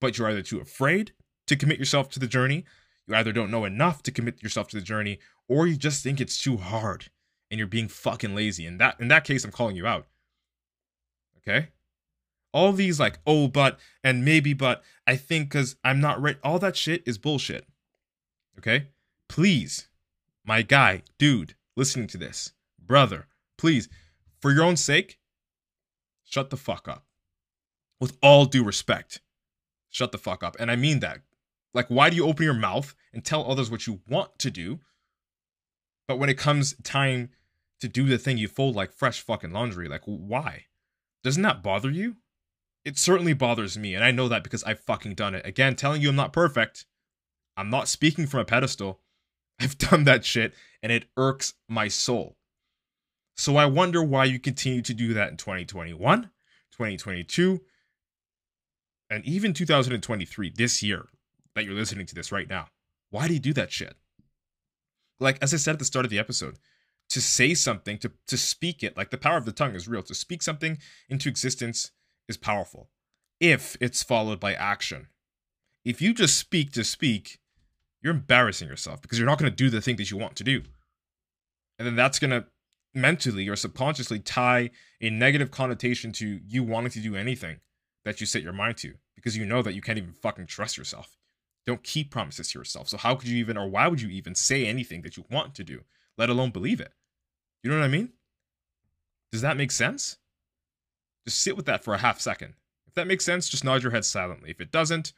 but 0.00 0.16
you're 0.16 0.28
either 0.28 0.42
too 0.42 0.60
afraid 0.60 1.12
to 1.46 1.56
commit 1.56 1.78
yourself 1.78 2.08
to 2.10 2.20
the 2.20 2.26
journey, 2.26 2.64
you 3.06 3.14
either 3.14 3.32
don't 3.32 3.50
know 3.50 3.64
enough 3.64 4.02
to 4.02 4.10
commit 4.10 4.42
yourself 4.42 4.68
to 4.68 4.76
the 4.76 4.82
journey, 4.82 5.18
or 5.48 5.66
you 5.66 5.76
just 5.76 6.02
think 6.02 6.20
it's 6.20 6.42
too 6.42 6.56
hard 6.56 7.06
and 7.50 7.58
you're 7.58 7.66
being 7.66 7.88
fucking 7.88 8.34
lazy. 8.34 8.66
And 8.66 8.80
that 8.80 8.96
in 9.00 9.08
that 9.08 9.24
case, 9.24 9.44
I'm 9.44 9.52
calling 9.52 9.76
you 9.76 9.86
out. 9.86 10.06
Okay? 11.38 11.68
All 12.52 12.72
these 12.72 12.98
like, 12.98 13.18
oh, 13.26 13.48
but 13.48 13.78
and 14.02 14.24
maybe, 14.24 14.54
but 14.54 14.82
I 15.06 15.16
think 15.16 15.50
because 15.50 15.76
I'm 15.84 16.00
not 16.00 16.20
right. 16.20 16.38
All 16.42 16.58
that 16.58 16.76
shit 16.76 17.02
is 17.06 17.18
bullshit. 17.18 17.66
Okay? 18.58 18.88
Please, 19.28 19.88
my 20.44 20.62
guy, 20.62 21.02
dude, 21.18 21.54
listening 21.76 22.06
to 22.08 22.18
this, 22.18 22.52
brother, 22.78 23.26
please, 23.58 23.88
for 24.40 24.52
your 24.52 24.64
own 24.64 24.76
sake, 24.76 25.18
shut 26.24 26.50
the 26.50 26.56
fuck 26.56 26.88
up. 26.88 27.04
With 28.00 28.16
all 28.22 28.44
due 28.46 28.64
respect, 28.64 29.20
shut 29.90 30.12
the 30.12 30.18
fuck 30.18 30.42
up. 30.42 30.56
And 30.58 30.70
I 30.70 30.76
mean 30.76 31.00
that. 31.00 31.20
Like, 31.72 31.88
why 31.88 32.10
do 32.10 32.16
you 32.16 32.26
open 32.26 32.44
your 32.44 32.54
mouth 32.54 32.94
and 33.12 33.24
tell 33.24 33.50
others 33.50 33.70
what 33.70 33.86
you 33.86 34.00
want 34.08 34.38
to 34.38 34.50
do 34.50 34.80
but 36.08 36.18
when 36.18 36.28
it 36.28 36.38
comes 36.38 36.76
time 36.84 37.30
to 37.80 37.88
do 37.88 38.04
the 38.04 38.18
thing, 38.18 38.38
you 38.38 38.48
fold 38.48 38.76
like 38.76 38.92
fresh 38.92 39.20
fucking 39.20 39.50
laundry. 39.50 39.88
Like, 39.88 40.02
why? 40.04 40.66
Doesn't 41.24 41.42
that 41.42 41.62
bother 41.62 41.90
you? 41.90 42.16
it 42.86 42.96
certainly 42.96 43.32
bothers 43.32 43.76
me, 43.76 43.96
and 43.96 44.04
I 44.04 44.12
know 44.12 44.28
that 44.28 44.44
because 44.44 44.62
I've 44.62 44.78
fucking 44.78 45.16
done 45.16 45.34
it. 45.34 45.44
Again, 45.44 45.74
telling 45.74 46.00
you 46.00 46.08
I'm 46.08 46.14
not 46.14 46.32
perfect. 46.32 46.86
I'm 47.56 47.68
not 47.68 47.88
speaking 47.88 48.28
from 48.28 48.38
a 48.38 48.44
pedestal. 48.44 49.00
I've 49.60 49.78
done 49.78 50.04
that 50.04 50.24
shit, 50.24 50.54
and 50.82 50.92
it 50.92 51.06
irks 51.16 51.54
my 51.68 51.88
soul. 51.88 52.36
So 53.36 53.56
I 53.56 53.66
wonder 53.66 54.02
why 54.02 54.24
you 54.24 54.38
continue 54.38 54.82
to 54.82 54.94
do 54.94 55.14
that 55.14 55.30
in 55.30 55.36
2021, 55.36 56.22
2022, 56.22 57.60
and 59.10 59.24
even 59.24 59.52
2023, 59.52 60.52
this 60.56 60.82
year 60.82 61.08
that 61.54 61.64
you're 61.64 61.74
listening 61.74 62.06
to 62.06 62.14
this 62.14 62.32
right 62.32 62.48
now. 62.48 62.68
Why 63.10 63.28
do 63.28 63.34
you 63.34 63.40
do 63.40 63.52
that 63.54 63.72
shit? 63.72 63.94
Like, 65.20 65.38
as 65.42 65.54
I 65.54 65.58
said 65.58 65.74
at 65.74 65.78
the 65.78 65.84
start 65.84 66.04
of 66.04 66.10
the 66.10 66.18
episode, 66.18 66.58
to 67.10 67.20
say 67.20 67.54
something, 67.54 67.98
to, 67.98 68.12
to 68.26 68.36
speak 68.36 68.82
it, 68.82 68.96
like 68.96 69.10
the 69.10 69.18
power 69.18 69.36
of 69.36 69.44
the 69.44 69.52
tongue 69.52 69.74
is 69.74 69.88
real. 69.88 70.02
To 70.02 70.14
speak 70.14 70.42
something 70.42 70.78
into 71.08 71.28
existence 71.28 71.92
is 72.28 72.36
powerful 72.36 72.90
if 73.40 73.76
it's 73.80 74.02
followed 74.02 74.40
by 74.40 74.54
action. 74.54 75.08
If 75.84 76.02
you 76.02 76.12
just 76.12 76.36
speak 76.36 76.72
to 76.72 76.84
speak, 76.84 77.38
you're 78.06 78.14
embarrassing 78.14 78.68
yourself 78.68 79.02
because 79.02 79.18
you're 79.18 79.26
not 79.26 79.36
going 79.36 79.50
to 79.50 79.56
do 79.56 79.68
the 79.68 79.80
thing 79.80 79.96
that 79.96 80.12
you 80.12 80.16
want 80.16 80.36
to 80.36 80.44
do. 80.44 80.62
And 81.76 81.88
then 81.88 81.96
that's 81.96 82.20
going 82.20 82.30
to 82.30 82.46
mentally 82.94 83.48
or 83.48 83.56
subconsciously 83.56 84.20
tie 84.20 84.70
a 85.00 85.10
negative 85.10 85.50
connotation 85.50 86.12
to 86.12 86.38
you 86.46 86.62
wanting 86.62 86.92
to 86.92 87.00
do 87.00 87.16
anything 87.16 87.56
that 88.04 88.20
you 88.20 88.26
set 88.26 88.42
your 88.42 88.52
mind 88.52 88.76
to 88.76 88.94
because 89.16 89.36
you 89.36 89.44
know 89.44 89.60
that 89.60 89.74
you 89.74 89.82
can't 89.82 89.98
even 89.98 90.12
fucking 90.12 90.46
trust 90.46 90.78
yourself. 90.78 91.16
Don't 91.66 91.82
keep 91.82 92.12
promises 92.12 92.52
to 92.52 92.60
yourself. 92.60 92.88
So 92.88 92.96
how 92.96 93.16
could 93.16 93.28
you 93.28 93.38
even 93.38 93.56
or 93.56 93.68
why 93.68 93.88
would 93.88 94.00
you 94.00 94.08
even 94.10 94.36
say 94.36 94.66
anything 94.66 95.02
that 95.02 95.16
you 95.16 95.24
want 95.28 95.56
to 95.56 95.64
do, 95.64 95.80
let 96.16 96.30
alone 96.30 96.50
believe 96.50 96.80
it? 96.80 96.92
You 97.64 97.72
know 97.72 97.76
what 97.76 97.86
I 97.86 97.88
mean? 97.88 98.10
Does 99.32 99.40
that 99.40 99.56
make 99.56 99.72
sense? 99.72 100.18
Just 101.26 101.42
sit 101.42 101.56
with 101.56 101.66
that 101.66 101.82
for 101.82 101.92
a 101.92 101.98
half 101.98 102.20
second. 102.20 102.54
If 102.86 102.94
that 102.94 103.08
makes 103.08 103.24
sense, 103.24 103.48
just 103.48 103.64
nod 103.64 103.82
your 103.82 103.90
head 103.90 104.04
silently. 104.04 104.50
If 104.50 104.60
it 104.60 104.70
doesn't, 104.70 105.12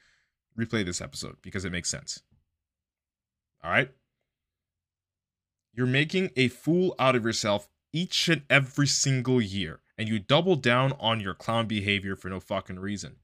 replay 0.59 0.87
this 0.87 1.03
episode 1.03 1.37
because 1.43 1.67
it 1.67 1.71
makes 1.71 1.91
sense. 1.91 2.23
All 3.63 3.71
right? 3.71 3.91
You're 5.73 5.87
making 5.87 6.31
a 6.37 6.49
fool 6.49 6.95
out 6.99 7.15
of 7.15 7.25
yourself 7.25 7.69
each 7.93 8.29
and 8.29 8.43
every 8.51 8.87
single 8.87 9.41
year, 9.41 9.81
and 9.97 10.09
you 10.09 10.19
double 10.19 10.57
down 10.57 10.93
on 10.99 11.21
your 11.21 11.35
clown 11.35 11.67
behavior 11.67 12.17
for 12.17 12.29
no 12.29 12.41
fucking 12.41 12.79
reason. 12.79 13.17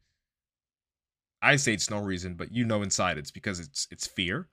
I 1.42 1.56
say 1.56 1.74
it's 1.74 1.90
no 1.90 1.98
reason, 1.98 2.34
but 2.34 2.52
you 2.52 2.64
know 2.64 2.82
inside 2.82 3.18
it's 3.18 3.30
because 3.30 3.60
it's 3.60 3.86
it's 3.90 4.06
fear. 4.06 4.48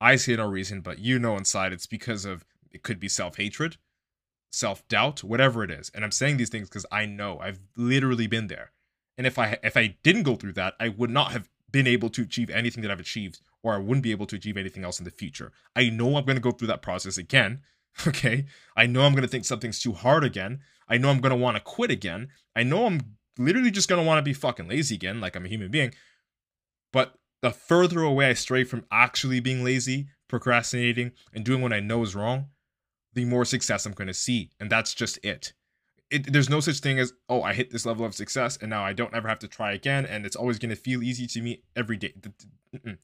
I 0.00 0.16
say 0.16 0.36
no 0.36 0.46
reason, 0.46 0.80
but 0.82 1.00
you 1.00 1.18
know 1.18 1.36
inside 1.36 1.72
it's 1.72 1.86
because 1.86 2.24
of 2.24 2.44
it 2.70 2.82
could 2.82 3.00
be 3.00 3.08
self-hatred, 3.08 3.76
self-doubt, 4.52 5.24
whatever 5.24 5.64
it 5.64 5.70
is. 5.70 5.90
And 5.94 6.04
I'm 6.04 6.12
saying 6.12 6.36
these 6.36 6.50
things 6.50 6.68
because 6.68 6.86
I 6.92 7.06
know 7.06 7.40
I've 7.40 7.60
literally 7.76 8.28
been 8.28 8.46
there. 8.46 8.70
And 9.16 9.26
if 9.26 9.38
I 9.38 9.58
if 9.64 9.76
I 9.76 9.96
didn't 10.04 10.22
go 10.22 10.36
through 10.36 10.52
that, 10.52 10.74
I 10.78 10.90
would 10.90 11.10
not 11.10 11.32
have 11.32 11.48
been 11.72 11.88
able 11.88 12.08
to 12.10 12.22
achieve 12.22 12.50
anything 12.50 12.82
that 12.82 12.90
I've 12.90 13.00
achieved, 13.00 13.40
or 13.62 13.74
I 13.74 13.78
wouldn't 13.78 14.02
be 14.02 14.10
able 14.10 14.26
to 14.26 14.36
achieve 14.36 14.56
anything 14.56 14.84
else 14.84 14.98
in 14.98 15.04
the 15.04 15.10
future. 15.10 15.52
I 15.74 15.90
know 15.90 16.16
I'm 16.16 16.24
going 16.24 16.36
to 16.36 16.42
go 16.42 16.52
through 16.52 16.68
that 16.68 16.82
process 16.82 17.18
again. 17.18 17.62
Okay. 18.06 18.44
I 18.76 18.86
know 18.86 19.02
I'm 19.02 19.10
going 19.10 19.22
to 19.22 19.28
think 19.28 19.44
something's 19.44 19.80
too 19.80 19.92
hard 19.92 20.22
again. 20.22 20.60
I 20.88 20.98
know 20.98 21.10
I'm 21.10 21.20
going 21.20 21.30
to 21.30 21.36
want 21.36 21.56
to 21.56 21.60
quit 21.60 21.90
again. 21.90 22.28
I 22.54 22.62
know 22.62 22.86
I'm 22.86 23.00
literally 23.36 23.72
just 23.72 23.88
going 23.88 24.00
to 24.00 24.06
want 24.06 24.18
to 24.18 24.22
be 24.22 24.32
fucking 24.32 24.68
lazy 24.68 24.94
again, 24.94 25.20
like 25.20 25.34
I'm 25.34 25.44
a 25.44 25.48
human 25.48 25.68
being. 25.68 25.92
But 26.92 27.14
the 27.42 27.50
further 27.50 28.02
away 28.02 28.28
I 28.28 28.34
stray 28.34 28.62
from 28.62 28.84
actually 28.92 29.40
being 29.40 29.64
lazy, 29.64 30.10
procrastinating, 30.28 31.10
and 31.32 31.44
doing 31.44 31.60
what 31.60 31.72
I 31.72 31.80
know 31.80 32.04
is 32.04 32.14
wrong, 32.14 32.50
the 33.14 33.24
more 33.24 33.44
success 33.44 33.84
I'm 33.84 33.94
going 33.94 34.06
to 34.06 34.14
see. 34.14 34.52
And 34.60 34.70
that's 34.70 34.94
just 34.94 35.18
it 35.24 35.54
it, 36.10 36.32
there's 36.32 36.48
no 36.48 36.60
such 36.60 36.78
thing 36.78 36.98
as 36.98 37.12
oh 37.28 37.42
i 37.42 37.52
hit 37.52 37.70
this 37.70 37.84
level 37.84 38.04
of 38.04 38.14
success 38.14 38.58
and 38.60 38.70
now 38.70 38.84
i 38.84 38.92
don't 38.92 39.14
ever 39.14 39.28
have 39.28 39.38
to 39.38 39.48
try 39.48 39.72
again 39.72 40.06
and 40.06 40.24
it's 40.24 40.36
always 40.36 40.58
going 40.58 40.70
to 40.70 40.76
feel 40.76 41.02
easy 41.02 41.26
to 41.26 41.42
me 41.42 41.62
every 41.76 41.96
day. 41.96 42.14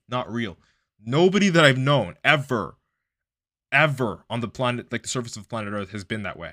Not 0.08 0.32
real. 0.32 0.56
Nobody 1.04 1.48
that 1.50 1.64
i've 1.64 1.78
known 1.78 2.16
ever 2.24 2.76
ever 3.72 4.24
on 4.30 4.40
the 4.40 4.48
planet 4.48 4.90
like 4.92 5.02
the 5.02 5.08
surface 5.08 5.36
of 5.36 5.48
planet 5.48 5.72
earth 5.72 5.90
has 5.90 6.04
been 6.04 6.22
that 6.22 6.38
way. 6.38 6.52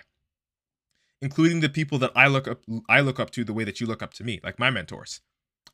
Including 1.21 1.59
the 1.59 1.69
people 1.69 1.97
that 1.99 2.11
i 2.15 2.27
look 2.27 2.47
up 2.47 2.61
i 2.89 2.99
look 2.99 3.19
up 3.19 3.29
to 3.31 3.43
the 3.43 3.53
way 3.53 3.63
that 3.63 3.79
you 3.79 3.87
look 3.87 4.03
up 4.03 4.13
to 4.15 4.23
me 4.23 4.39
like 4.43 4.59
my 4.59 4.69
mentors. 4.69 5.21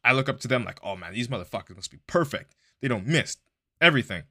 I 0.03 0.13
look 0.13 0.29
up 0.29 0.39
to 0.41 0.48
them 0.48 0.63
like 0.63 0.79
oh 0.84 0.96
man 0.96 1.13
these 1.13 1.27
motherfuckers 1.27 1.75
must 1.75 1.91
be 1.91 2.00
perfect. 2.07 2.55
They 2.81 2.88
don't 2.88 3.07
miss 3.07 3.38
everything. 3.81 4.24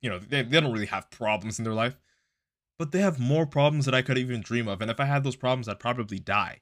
You 0.00 0.10
know 0.10 0.18
they, 0.18 0.42
they 0.42 0.60
don't 0.60 0.72
really 0.72 0.86
have 0.86 1.10
problems 1.10 1.58
in 1.58 1.64
their 1.64 1.74
life 1.74 1.98
but 2.80 2.92
they 2.92 3.00
have 3.00 3.20
more 3.20 3.44
problems 3.44 3.84
that 3.84 3.94
I 3.94 4.00
could 4.00 4.16
even 4.16 4.40
dream 4.40 4.66
of. 4.66 4.80
And 4.80 4.90
if 4.90 4.98
I 4.98 5.04
had 5.04 5.22
those 5.22 5.36
problems, 5.36 5.68
I'd 5.68 5.78
probably 5.78 6.18
die. 6.18 6.60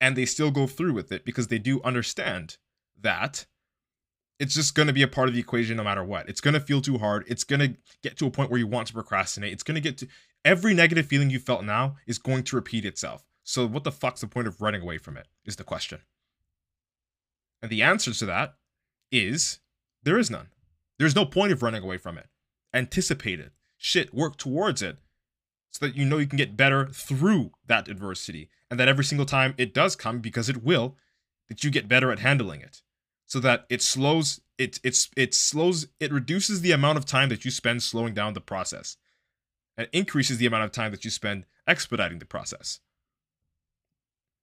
And 0.00 0.14
they 0.14 0.24
still 0.24 0.52
go 0.52 0.68
through 0.68 0.92
with 0.92 1.10
it 1.10 1.24
because 1.24 1.48
they 1.48 1.58
do 1.58 1.82
understand 1.82 2.58
that 3.00 3.46
it's 4.38 4.54
just 4.54 4.76
going 4.76 4.86
to 4.86 4.92
be 4.92 5.02
a 5.02 5.08
part 5.08 5.26
of 5.26 5.34
the 5.34 5.40
equation 5.40 5.78
no 5.78 5.82
matter 5.82 6.04
what. 6.04 6.28
It's 6.28 6.40
going 6.40 6.54
to 6.54 6.60
feel 6.60 6.80
too 6.80 6.96
hard. 6.96 7.24
It's 7.26 7.42
going 7.42 7.58
to 7.58 7.76
get 8.04 8.16
to 8.18 8.26
a 8.28 8.30
point 8.30 8.52
where 8.52 8.60
you 8.60 8.68
want 8.68 8.86
to 8.86 8.92
procrastinate. 8.92 9.52
It's 9.52 9.64
going 9.64 9.74
to 9.74 9.80
get 9.80 9.98
to 9.98 10.06
every 10.44 10.74
negative 10.74 11.06
feeling 11.06 11.28
you 11.28 11.40
felt 11.40 11.64
now 11.64 11.96
is 12.06 12.18
going 12.18 12.44
to 12.44 12.54
repeat 12.54 12.84
itself. 12.84 13.24
So, 13.42 13.66
what 13.66 13.82
the 13.82 13.90
fuck's 13.90 14.20
the 14.20 14.28
point 14.28 14.46
of 14.46 14.62
running 14.62 14.82
away 14.82 14.98
from 14.98 15.16
it? 15.16 15.26
Is 15.44 15.56
the 15.56 15.64
question. 15.64 16.02
And 17.60 17.68
the 17.68 17.82
answer 17.82 18.12
to 18.12 18.26
that 18.26 18.54
is 19.10 19.58
there 20.04 20.18
is 20.18 20.30
none. 20.30 20.50
There's 21.00 21.16
no 21.16 21.26
point 21.26 21.50
of 21.50 21.64
running 21.64 21.82
away 21.82 21.96
from 21.96 22.16
it. 22.16 22.28
Anticipate 22.72 23.40
it. 23.40 23.50
Shit, 23.76 24.14
work 24.14 24.36
towards 24.36 24.82
it 24.82 24.98
so 25.72 25.86
that 25.86 25.96
you 25.96 26.04
know 26.04 26.18
you 26.18 26.26
can 26.26 26.36
get 26.36 26.56
better 26.56 26.86
through 26.86 27.50
that 27.66 27.88
adversity 27.88 28.50
and 28.70 28.78
that 28.78 28.88
every 28.88 29.04
single 29.04 29.26
time 29.26 29.54
it 29.56 29.74
does 29.74 29.96
come 29.96 30.20
because 30.20 30.48
it 30.48 30.62
will 30.62 30.96
that 31.48 31.64
you 31.64 31.70
get 31.70 31.88
better 31.88 32.12
at 32.12 32.20
handling 32.20 32.60
it. 32.60 32.82
So 33.26 33.40
that 33.40 33.64
it 33.70 33.80
slows 33.80 34.40
it 34.58 34.78
it's 34.84 35.10
it 35.16 35.34
slows 35.34 35.88
it 35.98 36.12
reduces 36.12 36.60
the 36.60 36.72
amount 36.72 36.98
of 36.98 37.06
time 37.06 37.30
that 37.30 37.46
you 37.46 37.50
spend 37.50 37.82
slowing 37.82 38.12
down 38.12 38.34
the 38.34 38.40
process. 38.40 38.98
And 39.76 39.88
increases 39.92 40.36
the 40.36 40.44
amount 40.44 40.64
of 40.64 40.72
time 40.72 40.90
that 40.92 41.04
you 41.04 41.10
spend 41.10 41.46
expediting 41.66 42.18
the 42.18 42.26
process. 42.26 42.80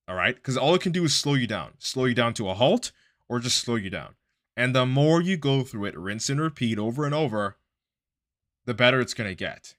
All 0.08 0.16
right 0.16 0.36
because 0.36 0.58
all 0.58 0.74
it 0.74 0.82
can 0.82 0.92
do 0.92 1.04
is 1.04 1.16
slow 1.16 1.36
you 1.36 1.46
down. 1.48 1.74
Slow 1.78 2.06
you 2.06 2.16
down 2.16 2.34
to 2.36 2.50
a 2.50 2.56
halt 2.56 2.92
or 3.28 3.40
just 3.40 3.60
slow 3.60 3.76
you 3.76 3.92
down. 3.92 4.16
And 4.58 4.76
the 4.76 4.88
more 4.88 5.22
you 5.22 5.38
go 5.38 5.64
through 5.64 5.86
it 5.86 5.98
rinse 5.98 6.28
and 6.32 6.42
repeat 6.42 6.80
over 6.80 7.06
and 7.06 7.14
over 7.14 7.58
the 8.66 8.74
better 8.74 9.00
it's 9.00 9.14
going 9.14 9.30
to 9.30 9.36
get 9.36 9.76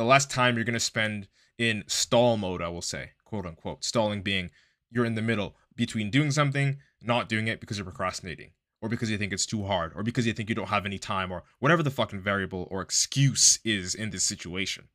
the 0.00 0.06
less 0.06 0.24
time 0.24 0.56
you're 0.56 0.64
going 0.64 0.72
to 0.72 0.80
spend 0.80 1.28
in 1.58 1.84
stall 1.86 2.38
mode, 2.38 2.62
I 2.62 2.68
will 2.68 2.80
say, 2.80 3.10
quote 3.26 3.44
unquote. 3.44 3.84
Stalling 3.84 4.22
being 4.22 4.50
you're 4.90 5.04
in 5.04 5.14
the 5.14 5.20
middle 5.20 5.56
between 5.76 6.10
doing 6.10 6.30
something, 6.30 6.78
not 7.02 7.28
doing 7.28 7.48
it 7.48 7.60
because 7.60 7.76
you're 7.76 7.84
procrastinating, 7.84 8.52
or 8.80 8.88
because 8.88 9.10
you 9.10 9.18
think 9.18 9.30
it's 9.30 9.44
too 9.44 9.64
hard, 9.64 9.92
or 9.94 10.02
because 10.02 10.26
you 10.26 10.32
think 10.32 10.48
you 10.48 10.54
don't 10.54 10.70
have 10.70 10.86
any 10.86 10.98
time, 10.98 11.30
or 11.30 11.42
whatever 11.58 11.82
the 11.82 11.90
fucking 11.90 12.22
variable 12.22 12.66
or 12.70 12.80
excuse 12.80 13.58
is 13.62 13.94
in 13.94 14.08
this 14.08 14.24
situation. 14.24 14.88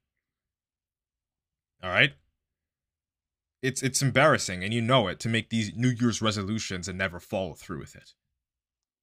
All 1.84 1.92
right? 1.92 2.14
It's 3.62 3.84
it's 3.84 4.02
embarrassing 4.02 4.64
and 4.64 4.74
you 4.74 4.82
know 4.82 5.08
it 5.08 5.20
to 5.20 5.30
make 5.30 5.52
these 5.52 5.76
New 5.76 5.90
Year's 5.90 6.20
resolutions 6.20 6.88
and 6.88 6.98
never 6.98 7.20
follow 7.20 7.54
through 7.54 7.80
with 7.80 7.96
it. 7.96 8.14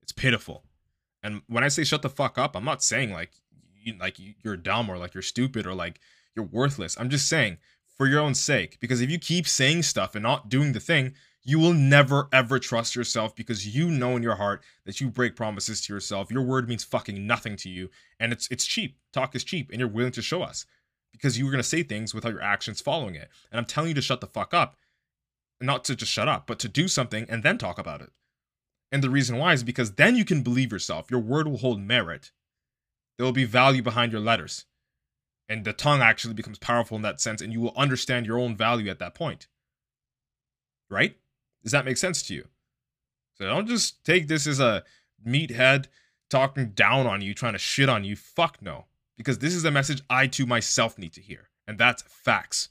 It's 0.02 0.11
pitiful. 0.11 0.64
And 1.23 1.42
when 1.47 1.62
I 1.62 1.68
say 1.68 1.85
shut 1.85 2.02
the 2.02 2.11
fuck 2.11 2.38
up, 2.38 2.56
I'm 2.56 2.64
not 2.64 2.82
saying 2.82 3.12
like 3.12 3.35
you, 3.85 3.95
like 3.99 4.17
you're 4.43 4.57
dumb 4.57 4.89
or 4.89 4.99
like 4.99 5.15
you're 5.15 5.23
stupid 5.23 5.67
or 5.67 5.75
like 5.75 6.01
you're 6.35 6.45
worthless. 6.45 6.97
I'm 6.99 7.11
just 7.11 7.29
saying 7.29 7.59
for 7.97 8.07
your 8.07 8.21
own 8.21 8.35
sake 8.35 8.79
because 8.81 9.01
if 9.01 9.11
you 9.11 9.19
keep 9.19 9.47
saying 9.47 9.83
stuff 9.83 10.15
and 10.15 10.23
not 10.23 10.49
doing 10.49 10.73
the 10.73 10.81
thing, 10.81 11.15
you 11.45 11.59
will 11.59 11.73
never 11.73 12.29
ever 12.33 12.59
trust 12.59 12.95
yourself 12.95 13.35
because 13.35 13.75
you 13.75 13.91
know 13.91 14.17
in 14.17 14.23
your 14.23 14.37
heart 14.37 14.62
that 14.87 15.01
you 15.01 15.11
break 15.11 15.37
promises 15.37 15.81
to 15.83 15.93
yourself. 15.93 16.31
Your 16.31 16.43
word 16.43 16.69
means 16.69 16.85
fucking 16.85 17.27
nothing 17.27 17.57
to 17.57 17.69
you 17.69 17.91
and 18.21 18.33
it's 18.33 18.49
it's 18.49 18.67
cheap. 18.67 18.99
Talk 19.12 19.35
is 19.35 19.45
cheap 19.45 19.71
and 19.71 19.79
you're 19.79 19.89
willing 19.89 20.12
to 20.12 20.23
show 20.23 20.43
us 20.43 20.67
because 21.12 21.39
you 21.39 21.45
were 21.45 21.51
going 21.51 21.62
to 21.62 21.69
say 21.69 21.83
things 21.83 22.15
without 22.15 22.33
your 22.33 22.43
actions 22.43 22.81
following 22.81 23.15
it. 23.15 23.29
And 23.51 23.59
I'm 23.59 23.67
telling 23.67 23.89
you 23.89 23.95
to 23.95 24.03
shut 24.03 24.21
the 24.21 24.27
fuck 24.27 24.55
up. 24.55 24.77
Not 25.61 25.85
to 25.85 25.95
just 25.95 26.11
shut 26.11 26.29
up, 26.29 26.47
but 26.47 26.59
to 26.61 26.69
do 26.69 26.89
something 26.89 27.27
and 27.29 27.43
then 27.43 27.59
talk 27.59 27.79
about 27.79 28.01
it. 28.01 28.11
And 28.91 29.03
the 29.03 29.11
reason 29.11 29.39
why 29.39 29.53
is 29.53 29.62
because 29.62 29.93
then 29.93 30.17
you 30.17 30.25
can 30.25 30.43
believe 30.43 30.73
yourself. 30.73 31.11
Your 31.11 31.21
word 31.21 31.47
will 31.47 31.59
hold 31.59 31.81
merit 31.81 32.33
there 33.16 33.25
will 33.25 33.33
be 33.33 33.45
value 33.45 33.83
behind 33.83 34.12
your 34.12 34.21
letters. 34.21 34.66
And 35.49 35.64
the 35.64 35.73
tongue 35.73 36.00
actually 36.00 36.35
becomes 36.35 36.59
powerful 36.59 36.97
in 36.97 37.02
that 37.02 37.21
sense, 37.21 37.42
and 37.42 37.52
you 37.52 37.61
will 37.61 37.75
understand 37.76 38.26
your 38.26 38.38
own 38.38 38.57
value 38.57 38.90
at 38.90 38.99
that 39.00 39.14
point. 39.14 39.49
Right? 40.88 41.16
Does 41.62 41.73
that 41.73 41.85
make 41.85 41.97
sense 41.97 42.23
to 42.25 42.35
you? 42.35 42.49
So 43.35 43.47
don't 43.47 43.66
just 43.66 44.04
take 44.04 44.28
this 44.28 44.47
as 44.47 44.61
a 44.61 44.85
meathead 45.26 45.87
talking 46.31 46.71
down 46.71 47.07
on 47.07 47.21
you, 47.21 47.35
trying 47.35 47.52
to 47.52 47.59
shit 47.59 47.88
on 47.88 48.04
you. 48.04 48.16
Fuck 48.16 48.62
no. 48.62 48.87
Because 49.16 49.38
this 49.38 49.54
is 49.54 49.64
a 49.64 49.71
message 49.71 50.02
I 50.09 50.26
to 50.28 50.47
myself 50.47 50.99
need 50.99 51.12
to 51.14 51.21
hear. 51.21 51.50
And 51.66 51.78
that's 51.78 52.02
facts. 52.02 52.71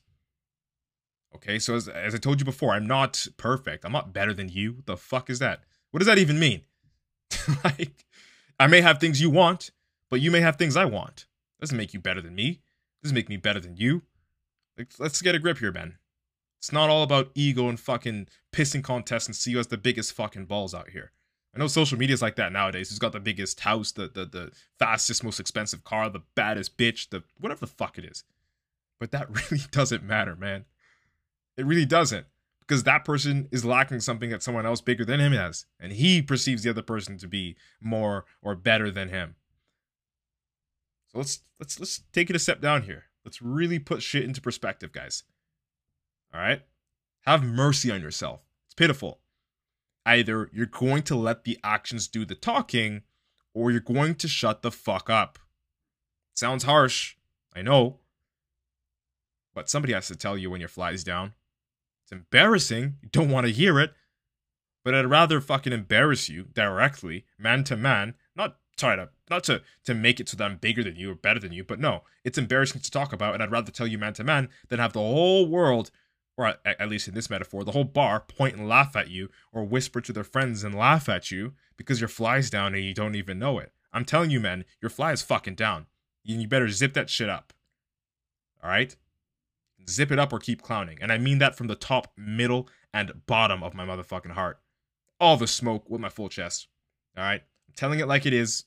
Okay, 1.35 1.59
so 1.59 1.75
as, 1.75 1.87
as 1.87 2.13
I 2.13 2.17
told 2.17 2.39
you 2.39 2.45
before, 2.45 2.73
I'm 2.73 2.87
not 2.87 3.27
perfect. 3.37 3.85
I'm 3.85 3.91
not 3.91 4.13
better 4.13 4.33
than 4.33 4.49
you. 4.49 4.73
What 4.73 4.85
the 4.85 4.97
fuck 4.97 5.29
is 5.29 5.39
that? 5.39 5.63
What 5.91 5.99
does 5.99 6.07
that 6.07 6.17
even 6.17 6.39
mean? 6.39 6.61
like, 7.63 8.05
I 8.59 8.67
may 8.67 8.81
have 8.81 8.99
things 8.99 9.21
you 9.21 9.29
want, 9.29 9.71
but 10.11 10.21
you 10.21 10.29
may 10.29 10.41
have 10.41 10.57
things 10.57 10.77
I 10.77 10.85
want. 10.85 11.25
Doesn't 11.59 11.77
make 11.77 11.93
you 11.93 11.99
better 11.99 12.21
than 12.21 12.35
me. 12.35 12.61
Doesn't 13.01 13.15
make 13.15 13.29
me 13.29 13.37
better 13.37 13.59
than 13.59 13.77
you. 13.77 14.03
Like, 14.77 14.89
let's 14.99 15.21
get 15.21 15.33
a 15.33 15.39
grip 15.39 15.57
here, 15.57 15.71
Ben. 15.71 15.97
It's 16.59 16.71
not 16.71 16.91
all 16.91 17.01
about 17.01 17.31
ego 17.33 17.67
and 17.69 17.79
fucking 17.79 18.27
pissing 18.51 18.83
contests 18.83 19.25
and 19.25 19.35
see 19.35 19.53
who 19.53 19.57
has 19.57 19.67
the 19.67 19.77
biggest 19.77 20.13
fucking 20.13 20.45
balls 20.45 20.75
out 20.75 20.89
here. 20.89 21.11
I 21.55 21.59
know 21.59 21.67
social 21.67 21.97
media 21.97 22.13
is 22.13 22.21
like 22.21 22.35
that 22.35 22.51
nowadays. 22.51 22.89
Who's 22.89 22.99
got 22.99 23.13
the 23.13 23.19
biggest 23.19 23.61
house, 23.61 23.91
the, 23.91 24.07
the 24.07 24.25
the 24.25 24.51
fastest, 24.79 25.23
most 25.23 25.39
expensive 25.39 25.83
car, 25.83 26.09
the 26.09 26.21
baddest 26.35 26.77
bitch, 26.77 27.09
the 27.09 27.23
whatever 27.39 27.61
the 27.61 27.67
fuck 27.67 27.97
it 27.97 28.05
is. 28.05 28.23
But 28.99 29.11
that 29.11 29.29
really 29.51 29.63
doesn't 29.71 30.03
matter, 30.03 30.35
man. 30.35 30.65
It 31.57 31.65
really 31.65 31.85
doesn't. 31.85 32.27
Because 32.59 32.83
that 32.83 33.03
person 33.03 33.49
is 33.51 33.65
lacking 33.65 33.99
something 33.99 34.29
that 34.29 34.43
someone 34.43 34.65
else 34.65 34.79
bigger 34.79 35.03
than 35.03 35.19
him 35.19 35.33
has. 35.33 35.65
And 35.79 35.91
he 35.91 36.21
perceives 36.21 36.63
the 36.63 36.69
other 36.69 36.81
person 36.81 37.17
to 37.17 37.27
be 37.27 37.57
more 37.81 38.23
or 38.41 38.55
better 38.55 38.89
than 38.89 39.09
him. 39.09 39.35
So 41.11 41.19
let's 41.19 41.39
let's 41.59 41.79
let's 41.79 42.01
take 42.13 42.29
it 42.29 42.35
a 42.35 42.39
step 42.39 42.61
down 42.61 42.83
here. 42.83 43.05
Let's 43.25 43.41
really 43.41 43.79
put 43.79 44.01
shit 44.01 44.23
into 44.23 44.41
perspective, 44.41 44.91
guys. 44.91 45.23
All 46.33 46.39
right? 46.39 46.61
Have 47.25 47.43
mercy 47.43 47.91
on 47.91 48.01
yourself. 48.01 48.41
It's 48.65 48.73
pitiful. 48.73 49.19
Either 50.05 50.49
you're 50.51 50.65
going 50.65 51.03
to 51.03 51.15
let 51.15 51.43
the 51.43 51.59
actions 51.63 52.07
do 52.07 52.25
the 52.25 52.35
talking 52.35 53.03
or 53.53 53.69
you're 53.69 53.79
going 53.79 54.15
to 54.15 54.27
shut 54.27 54.61
the 54.61 54.71
fuck 54.71 55.09
up. 55.09 55.37
Sounds 56.33 56.63
harsh. 56.63 57.15
I 57.55 57.61
know. 57.61 57.99
But 59.53 59.69
somebody 59.69 59.93
has 59.93 60.07
to 60.07 60.15
tell 60.15 60.37
you 60.37 60.49
when 60.49 60.61
your 60.61 60.69
fly's 60.69 61.03
down. 61.03 61.33
It's 62.03 62.11
embarrassing. 62.11 62.95
You 63.03 63.09
don't 63.11 63.29
want 63.29 63.45
to 63.45 63.53
hear 63.53 63.79
it. 63.79 63.93
But 64.83 64.95
I'd 64.95 65.05
rather 65.05 65.41
fucking 65.41 65.73
embarrass 65.73 66.29
you 66.29 66.45
directly, 66.53 67.25
man 67.37 67.63
to 67.65 67.75
man, 67.77 68.15
not 68.71 68.77
try 68.77 68.95
to 68.95 69.09
not 69.29 69.43
to 69.45 69.61
to 69.85 69.93
make 69.93 70.19
it 70.19 70.29
so 70.29 70.37
that 70.37 70.43
I'm 70.43 70.57
bigger 70.57 70.83
than 70.83 70.95
you 70.95 71.11
or 71.11 71.15
better 71.15 71.39
than 71.39 71.51
you, 71.51 71.63
but 71.63 71.79
no, 71.79 72.03
it's 72.23 72.37
embarrassing 72.37 72.81
to 72.81 72.91
talk 72.91 73.13
about, 73.13 73.33
and 73.33 73.43
I'd 73.43 73.51
rather 73.51 73.71
tell 73.71 73.87
you 73.87 73.97
man 73.97 74.13
to 74.13 74.23
man 74.23 74.49
than 74.69 74.79
have 74.79 74.93
the 74.93 74.99
whole 74.99 75.47
world, 75.47 75.91
or 76.37 76.47
at, 76.47 76.59
at 76.65 76.89
least 76.89 77.07
in 77.07 77.13
this 77.13 77.29
metaphor, 77.29 77.63
the 77.63 77.71
whole 77.71 77.83
bar 77.83 78.19
point 78.19 78.55
and 78.55 78.67
laugh 78.67 78.95
at 78.95 79.09
you, 79.09 79.29
or 79.51 79.63
whisper 79.63 80.01
to 80.01 80.13
their 80.13 80.23
friends 80.23 80.63
and 80.63 80.75
laugh 80.75 81.07
at 81.09 81.31
you 81.31 81.53
because 81.77 81.99
your 81.99 82.07
fly's 82.07 82.49
down 82.49 82.75
and 82.75 82.83
you 82.83 82.93
don't 82.93 83.15
even 83.15 83.39
know 83.39 83.59
it. 83.59 83.71
I'm 83.93 84.05
telling 84.05 84.29
you, 84.29 84.39
man, 84.39 84.65
your 84.81 84.89
fly 84.89 85.11
is 85.11 85.21
fucking 85.21 85.55
down. 85.55 85.87
You 86.23 86.47
better 86.47 86.69
zip 86.69 86.93
that 86.93 87.09
shit 87.09 87.29
up. 87.29 87.53
All 88.63 88.69
right? 88.69 88.95
Zip 89.89 90.11
it 90.11 90.19
up 90.19 90.31
or 90.31 90.39
keep 90.39 90.61
clowning. 90.61 90.99
And 91.01 91.11
I 91.11 91.17
mean 91.17 91.39
that 91.39 91.55
from 91.55 91.67
the 91.67 91.75
top, 91.75 92.11
middle, 92.15 92.69
and 92.93 93.25
bottom 93.25 93.63
of 93.63 93.73
my 93.73 93.85
motherfucking 93.85 94.31
heart. 94.31 94.59
All 95.19 95.37
the 95.37 95.47
smoke 95.47 95.89
with 95.89 96.01
my 96.01 96.09
full 96.09 96.29
chest. 96.29 96.67
All 97.17 97.23
right? 97.23 97.43
I'm 97.71 97.75
telling 97.77 97.99
it 97.99 98.07
like 98.07 98.25
it 98.25 98.33
is, 98.33 98.65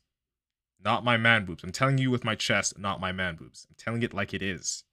not 0.82 1.04
my 1.04 1.18
man 1.18 1.44
boobs. 1.44 1.62
I'm 1.62 1.73
telling 1.73 1.99
you 1.99 2.11
with 2.11 2.25
my 2.25 2.34
chest, 2.34 2.78
not 2.78 3.00
my 3.00 3.12
man 3.12 3.37
boobs. 3.37 3.66
I'm 3.68 3.76
telling 3.78 4.02
it 4.02 4.14
like 4.14 4.32
it 4.32 4.42
is. 4.42 4.84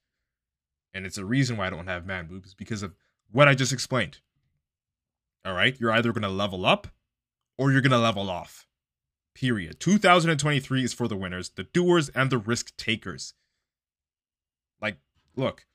And 0.93 1.05
it's 1.05 1.17
a 1.17 1.23
reason 1.23 1.55
why 1.55 1.67
I 1.67 1.69
don't 1.69 1.87
have 1.87 2.05
man 2.05 2.27
boobs 2.27 2.53
because 2.53 2.83
of 2.83 2.93
what 3.31 3.47
I 3.47 3.55
just 3.55 3.71
explained. 3.71 4.19
All 5.45 5.53
right? 5.53 5.79
You're 5.79 5.93
either 5.93 6.11
going 6.11 6.23
to 6.23 6.29
level 6.29 6.65
up 6.65 6.87
or 7.57 7.71
you're 7.71 7.79
going 7.79 7.91
to 7.91 7.99
level 7.99 8.29
off. 8.29 8.67
Period. 9.33 9.79
2023 9.79 10.83
is 10.83 10.93
for 10.93 11.07
the 11.07 11.15
winners, 11.15 11.51
the 11.51 11.63
doers, 11.63 12.09
and 12.09 12.29
the 12.29 12.37
risk 12.37 12.75
takers. 12.75 13.33
Like, 14.81 14.97
look, 15.37 15.67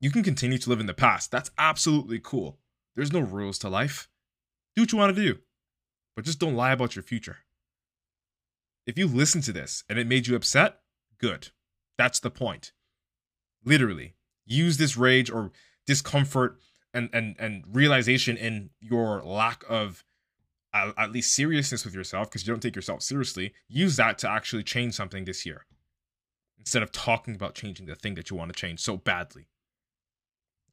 you 0.00 0.12
can 0.12 0.22
continue 0.22 0.58
to 0.58 0.70
live 0.70 0.78
in 0.78 0.86
the 0.86 0.94
past. 0.94 1.32
That's 1.32 1.50
absolutely 1.58 2.20
cool. 2.22 2.60
There's 2.94 3.12
no 3.12 3.20
rules 3.20 3.58
to 3.58 3.68
life. 3.68 4.08
Do 4.76 4.82
what 4.82 4.92
you 4.92 4.98
want 4.98 5.16
to 5.16 5.20
do, 5.20 5.40
but 6.14 6.24
just 6.24 6.38
don't 6.38 6.54
lie 6.54 6.70
about 6.70 6.94
your 6.94 7.02
future. 7.02 7.38
If 8.86 8.96
you 8.96 9.06
listen 9.06 9.40
to 9.42 9.52
this 9.52 9.84
and 9.88 9.98
it 9.98 10.06
made 10.06 10.26
you 10.26 10.36
upset, 10.36 10.78
good. 11.18 11.48
That's 11.98 12.20
the 12.20 12.30
point. 12.30 12.72
Literally, 13.64 14.14
use 14.44 14.76
this 14.76 14.96
rage 14.96 15.30
or 15.30 15.50
discomfort 15.86 16.58
and 16.94 17.10
and 17.12 17.36
and 17.38 17.64
realization 17.70 18.36
in 18.36 18.70
your 18.80 19.22
lack 19.22 19.64
of 19.68 20.04
at 20.72 21.10
least 21.10 21.34
seriousness 21.34 21.84
with 21.84 21.94
yourself 21.94 22.28
because 22.28 22.46
you 22.46 22.52
don't 22.52 22.60
take 22.60 22.76
yourself 22.76 23.02
seriously. 23.02 23.54
Use 23.66 23.96
that 23.96 24.18
to 24.18 24.28
actually 24.28 24.62
change 24.62 24.94
something 24.94 25.24
this 25.24 25.46
year 25.46 25.64
instead 26.58 26.82
of 26.82 26.92
talking 26.92 27.34
about 27.34 27.54
changing 27.54 27.86
the 27.86 27.94
thing 27.94 28.14
that 28.14 28.30
you 28.30 28.36
want 28.36 28.52
to 28.52 28.60
change 28.60 28.80
so 28.80 28.96
badly. 28.96 29.48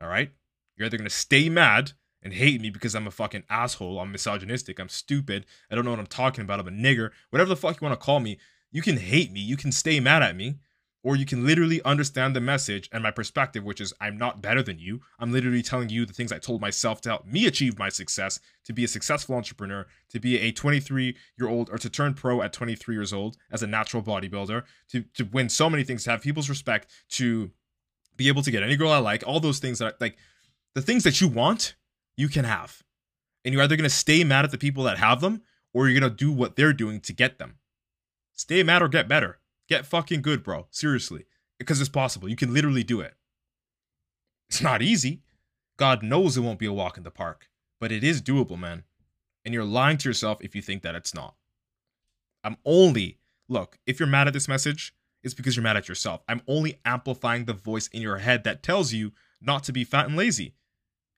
All 0.02 0.10
right? 0.10 0.32
You're 0.76 0.88
either 0.88 0.98
going 0.98 1.10
to 1.10 1.16
stay 1.16 1.50
mad 1.50 1.94
and 2.24 2.34
hate 2.34 2.62
me 2.62 2.70
because 2.70 2.96
I'm 2.96 3.08
a 3.08 3.12
fucking 3.12 3.44
asshole, 3.50 4.00
I'm 4.00 4.12
misogynistic, 4.12 4.80
I'm 4.80 4.90
stupid, 4.90 5.46
I 5.70 5.76
don't 5.76 5.86
know 5.86 5.92
what 5.92 6.00
I'm 6.00 6.08
talking 6.08 6.44
about, 6.44 6.60
I'm 6.60 6.68
a 6.68 6.72
nigger, 6.72 7.12
whatever 7.30 7.50
the 7.50 7.56
fuck 7.56 7.80
you 7.80 7.86
want 7.86 8.00
to 8.00 8.04
call 8.04 8.20
me, 8.20 8.38
you 8.72 8.82
can 8.82 8.98
hate 8.98 9.32
me, 9.32 9.40
you 9.40 9.58
can 9.58 9.72
stay 9.72 10.00
mad 10.00 10.24
at 10.24 10.36
me, 10.36 10.56
or 11.04 11.18
you 11.18 11.26
can 11.26 11.46
literally 11.46 11.84
understand 11.84 12.34
the 12.34 12.40
message 12.40 12.90
and 12.92 13.04
my 13.04 13.12
perspective, 13.12 13.64
which 13.64 13.82
is 13.82 13.94
I'm 14.00 14.18
not 14.18 14.42
better 14.42 14.64
than 14.64 14.80
you. 14.80 15.02
I'm 15.20 15.34
literally 15.34 15.62
telling 15.62 15.90
you 15.90 16.06
the 16.06 16.14
things 16.14 16.32
I 16.32 16.38
told 16.40 16.62
myself 16.62 17.02
to 17.02 17.10
help 17.10 17.26
me 17.26 17.46
achieve 17.46 17.78
my 17.78 17.90
success, 17.90 18.40
to 18.64 18.74
be 18.74 18.86
a 18.86 18.88
successful 18.88 19.36
entrepreneur, 19.36 19.86
to 20.10 20.20
be 20.20 20.40
a 20.40 20.54
23 20.54 21.16
year 21.38 21.50
old, 21.50 21.70
or 21.70 21.78
to 21.78 21.90
turn 21.90 22.14
pro 22.14 22.42
at 22.42 22.54
23 22.54 22.96
years 22.96 23.12
old 23.12 23.36
as 23.52 23.62
a 23.62 23.68
natural 23.68 24.02
bodybuilder, 24.02 24.64
to, 24.90 25.04
to 25.14 25.26
win 25.26 25.50
so 25.50 25.70
many 25.70 25.84
things, 25.84 26.06
to 26.06 26.12
have 26.12 26.22
people's 26.22 26.50
respect, 26.50 26.90
to 27.10 27.52
be 28.16 28.30
able 28.30 28.42
to 28.42 28.52
get 28.52 28.64
any 28.64 28.78
girl 28.78 28.92
I 28.92 29.00
like, 29.00 29.24
all 29.28 29.42
those 29.42 29.60
things 29.60 29.80
that 29.80 30.00
like 30.00 30.18
the 30.74 30.82
things 30.82 31.04
that 31.04 31.20
you 31.20 31.28
want, 31.28 31.76
you 32.16 32.28
can 32.28 32.46
have. 32.46 32.84
And 33.44 33.54
you're 33.54 33.64
either 33.64 33.76
going 33.76 33.84
to 33.84 33.90
stay 33.90 34.24
mad 34.24 34.46
at 34.46 34.52
the 34.52 34.58
people 34.58 34.84
that 34.86 34.98
have 34.98 35.22
them 35.22 35.42
or 35.74 35.88
you're 35.88 36.00
going 36.00 36.10
to 36.10 36.16
do 36.16 36.32
what 36.32 36.56
they're 36.56 36.74
doing 36.74 37.02
to 37.02 37.14
get 37.14 37.40
them. 37.40 37.58
Stay 38.34 38.64
mad 38.64 38.82
or 38.82 38.88
get 38.88 39.08
better. 39.08 39.40
Get 39.68 39.86
fucking 39.86 40.22
good, 40.22 40.44
bro. 40.44 40.68
Seriously. 40.72 41.26
Because 41.60 41.80
it's 41.80 41.90
possible. 41.90 42.30
You 42.30 42.36
can 42.36 42.54
literally 42.54 42.84
do 42.84 43.02
it. 43.02 43.16
It's 44.50 44.62
not 44.62 44.82
easy. 44.82 45.22
God 45.78 46.04
knows 46.04 46.38
it 46.38 46.42
won't 46.42 46.60
be 46.60 46.66
a 46.66 46.74
walk 46.74 46.98
in 46.98 47.04
the 47.04 47.12
park, 47.12 47.50
but 47.80 47.92
it 47.92 48.04
is 48.04 48.22
doable, 48.22 48.60
man. 48.60 48.84
And 49.44 49.54
you're 49.54 49.64
lying 49.64 49.98
to 49.98 50.10
yourself 50.10 50.38
if 50.42 50.56
you 50.56 50.62
think 50.62 50.84
that 50.84 50.96
it's 50.96 51.14
not. 51.14 51.36
I'm 52.44 52.58
only, 52.66 53.18
look, 53.48 53.80
if 53.86 54.00
you're 54.00 54.08
mad 54.08 54.28
at 54.28 54.34
this 54.34 54.48
message, 54.48 54.94
it's 55.24 55.34
because 55.34 55.56
you're 55.56 55.64
mad 55.64 55.78
at 55.78 55.88
yourself. 55.88 56.22
I'm 56.28 56.42
only 56.48 56.80
amplifying 56.86 57.46
the 57.46 57.54
voice 57.54 57.88
in 57.88 58.02
your 58.02 58.18
head 58.18 58.44
that 58.44 58.62
tells 58.62 58.94
you 58.94 59.14
not 59.42 59.64
to 59.64 59.74
be 59.74 59.84
fat 59.84 60.08
and 60.08 60.16
lazy. 60.16 60.54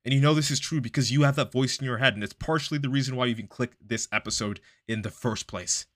And 0.06 0.14
you 0.14 0.22
know 0.22 0.36
this 0.36 0.52
is 0.52 0.60
true 0.60 0.80
because 0.80 1.12
you 1.12 1.24
have 1.24 1.36
that 1.36 1.52
voice 1.52 1.80
in 1.80 1.86
your 1.86 1.98
head, 1.98 2.14
and 2.14 2.24
it's 2.24 2.32
partially 2.32 2.78
the 2.78 2.90
reason 2.90 3.16
why 3.16 3.26
you 3.26 3.32
even 3.32 3.48
clicked 3.48 3.78
this 3.86 4.08
episode 4.12 4.60
in 4.88 5.02
the 5.02 5.10
first 5.10 5.48
place. 5.48 5.88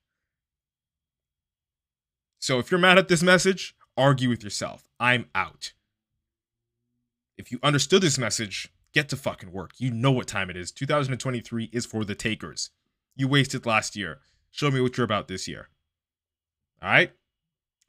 So 2.40 2.58
if 2.58 2.72
you're 2.72 2.80
mad 2.80 2.98
at 2.98 3.08
this 3.08 3.22
message, 3.22 3.76
argue 3.96 4.30
with 4.30 4.44
yourself. 4.44 4.88
I'm 5.00 5.28
out. 5.36 5.74
If 7.38 7.52
you 7.52 7.60
understood 7.62 8.02
this 8.02 8.18
message, 8.18 8.70
get 8.94 9.10
to 9.10 9.16
fucking 9.16 9.52
work. 9.52 9.72
You 9.78 9.92
know 9.92 10.12
what 10.12 10.28
time 10.28 10.50
it 10.50 10.58
is. 10.58 10.72
2023 10.72 11.70
is 11.72 11.86
for 11.86 12.04
the 12.04 12.16
takers. 12.16 12.72
You 13.16 13.28
wasted 13.28 13.66
last 13.66 13.96
year. 13.96 14.20
Show 14.50 14.72
me 14.72 14.82
what 14.82 14.98
you're 14.98 15.06
about 15.06 15.28
this 15.28 15.48
year. 15.48 15.70
All 16.82 16.90
right? 16.90 17.12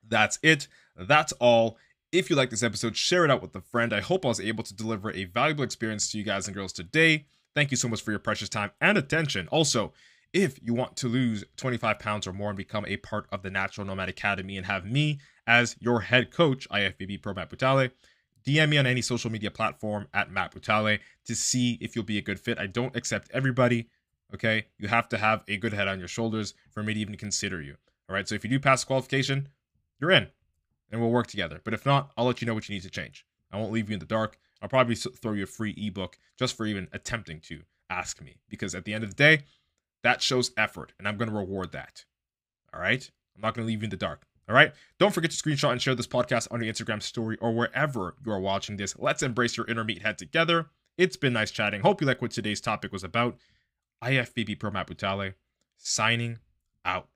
That's 0.06 0.38
it. 0.42 0.68
That's 0.96 1.32
all. 1.34 1.78
If 2.12 2.28
you 2.28 2.34
like 2.34 2.50
this 2.50 2.64
episode, 2.64 2.96
share 2.96 3.24
it 3.24 3.30
out 3.30 3.40
with 3.40 3.54
a 3.54 3.60
friend. 3.60 3.92
I 3.92 4.00
hope 4.00 4.24
I 4.24 4.28
was 4.28 4.40
able 4.40 4.64
to 4.64 4.74
deliver 4.74 5.12
a 5.12 5.26
valuable 5.26 5.62
experience 5.62 6.10
to 6.10 6.18
you 6.18 6.24
guys 6.24 6.48
and 6.48 6.56
girls 6.56 6.72
today. 6.72 7.26
Thank 7.54 7.70
you 7.70 7.76
so 7.76 7.86
much 7.86 8.02
for 8.02 8.10
your 8.10 8.18
precious 8.18 8.48
time 8.48 8.72
and 8.80 8.98
attention. 8.98 9.46
Also, 9.48 9.92
if 10.32 10.58
you 10.60 10.74
want 10.74 10.96
to 10.96 11.08
lose 11.08 11.44
25 11.56 12.00
pounds 12.00 12.26
or 12.26 12.32
more 12.32 12.48
and 12.48 12.56
become 12.56 12.84
a 12.86 12.96
part 12.96 13.28
of 13.30 13.42
the 13.42 13.50
Natural 13.50 13.86
Nomad 13.86 14.08
Academy 14.08 14.56
and 14.56 14.66
have 14.66 14.84
me 14.84 15.20
as 15.46 15.76
your 15.78 16.00
head 16.00 16.32
coach, 16.32 16.68
IFBB 16.70 17.22
Pro 17.22 17.32
Matt 17.32 17.48
Butale, 17.48 17.92
DM 18.44 18.70
me 18.70 18.78
on 18.78 18.86
any 18.86 19.02
social 19.02 19.30
media 19.30 19.52
platform 19.52 20.08
at 20.12 20.32
Matt 20.32 20.52
Butale 20.52 20.98
to 21.26 21.34
see 21.36 21.78
if 21.80 21.94
you'll 21.94 22.04
be 22.04 22.18
a 22.18 22.22
good 22.22 22.40
fit. 22.40 22.58
I 22.58 22.66
don't 22.66 22.96
accept 22.96 23.30
everybody. 23.32 23.88
Okay. 24.34 24.66
You 24.78 24.88
have 24.88 25.08
to 25.10 25.18
have 25.18 25.44
a 25.46 25.58
good 25.58 25.74
head 25.74 25.86
on 25.86 26.00
your 26.00 26.08
shoulders 26.08 26.54
for 26.72 26.82
me 26.82 26.92
to 26.92 27.00
even 27.00 27.16
consider 27.16 27.62
you. 27.62 27.76
All 28.08 28.14
right. 28.14 28.26
So 28.28 28.34
if 28.34 28.42
you 28.42 28.50
do 28.50 28.58
pass 28.58 28.82
qualification, 28.82 29.48
you're 30.00 30.10
in 30.10 30.26
and 30.90 31.00
we'll 31.00 31.10
work 31.10 31.26
together. 31.26 31.60
But 31.64 31.74
if 31.74 31.86
not, 31.86 32.10
I'll 32.16 32.26
let 32.26 32.40
you 32.40 32.46
know 32.46 32.54
what 32.54 32.68
you 32.68 32.74
need 32.74 32.82
to 32.82 32.90
change. 32.90 33.24
I 33.52 33.58
won't 33.58 33.72
leave 33.72 33.88
you 33.88 33.94
in 33.94 34.00
the 34.00 34.06
dark. 34.06 34.38
I'll 34.62 34.68
probably 34.68 34.94
throw 34.94 35.32
you 35.32 35.44
a 35.44 35.46
free 35.46 35.74
ebook 35.76 36.18
just 36.38 36.56
for 36.56 36.66
even 36.66 36.88
attempting 36.92 37.40
to 37.40 37.62
ask 37.88 38.22
me 38.22 38.36
because 38.48 38.74
at 38.74 38.84
the 38.84 38.94
end 38.94 39.04
of 39.04 39.10
the 39.10 39.16
day, 39.16 39.42
that 40.02 40.22
shows 40.22 40.52
effort 40.56 40.92
and 40.98 41.08
I'm 41.08 41.16
going 41.16 41.30
to 41.30 41.36
reward 41.36 41.72
that. 41.72 42.04
All 42.72 42.80
right? 42.80 43.10
I'm 43.34 43.42
not 43.42 43.54
going 43.54 43.66
to 43.66 43.68
leave 43.68 43.82
you 43.82 43.86
in 43.86 43.90
the 43.90 43.96
dark. 43.96 44.26
All 44.48 44.54
right? 44.54 44.72
Don't 44.98 45.14
forget 45.14 45.30
to 45.30 45.36
screenshot 45.36 45.72
and 45.72 45.80
share 45.80 45.94
this 45.94 46.06
podcast 46.06 46.48
on 46.50 46.62
your 46.62 46.72
Instagram 46.72 47.02
story 47.02 47.36
or 47.40 47.52
wherever 47.52 48.14
you 48.24 48.32
are 48.32 48.40
watching 48.40 48.76
this. 48.76 48.96
Let's 48.98 49.22
embrace 49.22 49.56
your 49.56 49.66
inner 49.66 49.84
meathead 49.84 50.16
together. 50.16 50.66
It's 50.98 51.16
been 51.16 51.32
nice 51.32 51.50
chatting. 51.50 51.80
Hope 51.80 52.00
you 52.00 52.06
like 52.06 52.20
what 52.20 52.32
today's 52.32 52.60
topic 52.60 52.92
was 52.92 53.04
about. 53.04 53.36
IFBB 54.02 54.58
Pro 54.58 54.70
Matt 54.70 54.88
Butale 54.88 55.34
signing 55.76 56.38
out. 56.84 57.08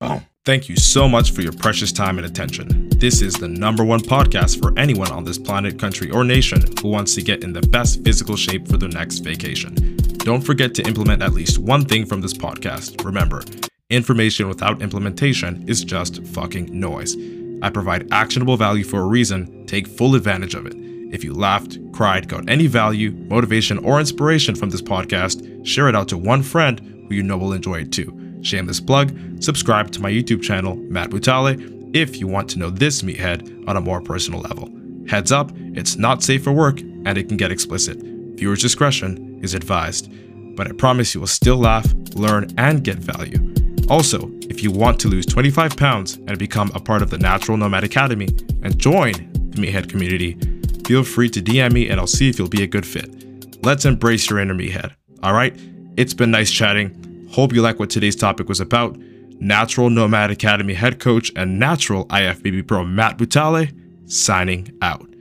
Boom. 0.00 0.24
Thank 0.44 0.68
you 0.68 0.76
so 0.76 1.08
much 1.08 1.30
for 1.32 1.40
your 1.40 1.52
precious 1.52 1.90
time 1.90 2.18
and 2.18 2.26
attention. 2.26 2.90
This 2.90 3.22
is 3.22 3.34
the 3.34 3.48
number 3.48 3.82
one 3.82 4.00
podcast 4.00 4.60
for 4.60 4.78
anyone 4.78 5.10
on 5.10 5.24
this 5.24 5.38
planet, 5.38 5.78
country, 5.78 6.10
or 6.10 6.22
nation 6.22 6.62
who 6.82 6.88
wants 6.88 7.14
to 7.14 7.22
get 7.22 7.42
in 7.42 7.54
the 7.54 7.62
best 7.62 8.04
physical 8.04 8.36
shape 8.36 8.68
for 8.68 8.76
their 8.76 8.90
next 8.90 9.20
vacation. 9.20 9.74
Don't 10.18 10.42
forget 10.42 10.74
to 10.74 10.82
implement 10.86 11.22
at 11.22 11.32
least 11.32 11.58
one 11.58 11.86
thing 11.86 12.04
from 12.04 12.20
this 12.20 12.34
podcast. 12.34 13.02
Remember, 13.04 13.42
information 13.88 14.48
without 14.48 14.82
implementation 14.82 15.66
is 15.66 15.82
just 15.82 16.22
fucking 16.26 16.78
noise. 16.78 17.16
I 17.62 17.70
provide 17.70 18.12
actionable 18.12 18.58
value 18.58 18.84
for 18.84 19.00
a 19.00 19.06
reason. 19.06 19.66
Take 19.66 19.86
full 19.86 20.14
advantage 20.14 20.54
of 20.54 20.66
it. 20.66 20.74
If 20.76 21.24
you 21.24 21.32
laughed, 21.32 21.78
cried, 21.92 22.28
got 22.28 22.50
any 22.50 22.66
value, 22.66 23.12
motivation, 23.12 23.78
or 23.78 23.98
inspiration 23.98 24.54
from 24.54 24.68
this 24.68 24.82
podcast, 24.82 25.66
share 25.66 25.88
it 25.88 25.96
out 25.96 26.08
to 26.08 26.18
one 26.18 26.42
friend 26.42 26.80
who 27.08 27.14
you 27.14 27.22
know 27.22 27.38
will 27.38 27.52
enjoy 27.54 27.80
it 27.80 27.92
too. 27.92 28.23
Shameless 28.44 28.78
plug, 28.78 29.42
subscribe 29.42 29.90
to 29.92 30.02
my 30.02 30.10
YouTube 30.10 30.42
channel, 30.42 30.76
Matt 30.76 31.08
Butale, 31.08 31.96
if 31.96 32.20
you 32.20 32.26
want 32.26 32.50
to 32.50 32.58
know 32.58 32.68
this 32.68 33.00
meathead 33.00 33.66
on 33.66 33.78
a 33.78 33.80
more 33.80 34.02
personal 34.02 34.40
level. 34.40 34.70
Heads 35.08 35.32
up, 35.32 35.50
it's 35.56 35.96
not 35.96 36.22
safe 36.22 36.44
for 36.44 36.52
work 36.52 36.80
and 36.80 37.16
it 37.16 37.28
can 37.28 37.38
get 37.38 37.50
explicit. 37.50 37.96
Viewer's 38.36 38.60
discretion 38.60 39.40
is 39.42 39.54
advised. 39.54 40.12
But 40.56 40.68
I 40.68 40.72
promise 40.72 41.14
you 41.14 41.20
will 41.20 41.26
still 41.26 41.56
laugh, 41.56 41.90
learn, 42.14 42.48
and 42.58 42.84
get 42.84 42.98
value. 42.98 43.54
Also, 43.88 44.30
if 44.42 44.62
you 44.62 44.70
want 44.70 45.00
to 45.00 45.08
lose 45.08 45.24
25 45.24 45.76
pounds 45.76 46.16
and 46.26 46.38
become 46.38 46.70
a 46.74 46.80
part 46.80 47.00
of 47.00 47.10
the 47.10 47.18
Natural 47.18 47.56
Nomad 47.56 47.82
Academy 47.82 48.28
and 48.62 48.78
join 48.78 49.12
the 49.12 49.60
Meathead 49.60 49.88
community, 49.88 50.38
feel 50.86 51.02
free 51.02 51.30
to 51.30 51.40
DM 51.40 51.72
me 51.72 51.88
and 51.88 51.98
I'll 51.98 52.06
see 52.06 52.28
if 52.28 52.38
you'll 52.38 52.48
be 52.48 52.62
a 52.62 52.66
good 52.66 52.86
fit. 52.86 53.64
Let's 53.64 53.86
embrace 53.86 54.28
your 54.28 54.38
inner 54.38 54.54
meathead. 54.54 54.92
All 55.22 55.32
right? 55.32 55.58
It's 55.96 56.12
been 56.12 56.30
nice 56.30 56.50
chatting. 56.50 57.13
Hope 57.34 57.52
you 57.52 57.62
like 57.62 57.80
what 57.80 57.90
today's 57.90 58.14
topic 58.14 58.48
was 58.48 58.60
about. 58.60 58.96
Natural 59.40 59.90
Nomad 59.90 60.30
Academy 60.30 60.72
head 60.72 61.00
coach 61.00 61.32
and 61.34 61.58
natural 61.58 62.06
IFBB 62.06 62.68
pro 62.68 62.84
Matt 62.84 63.18
Butale 63.18 63.72
signing 64.08 64.70
out. 64.80 65.13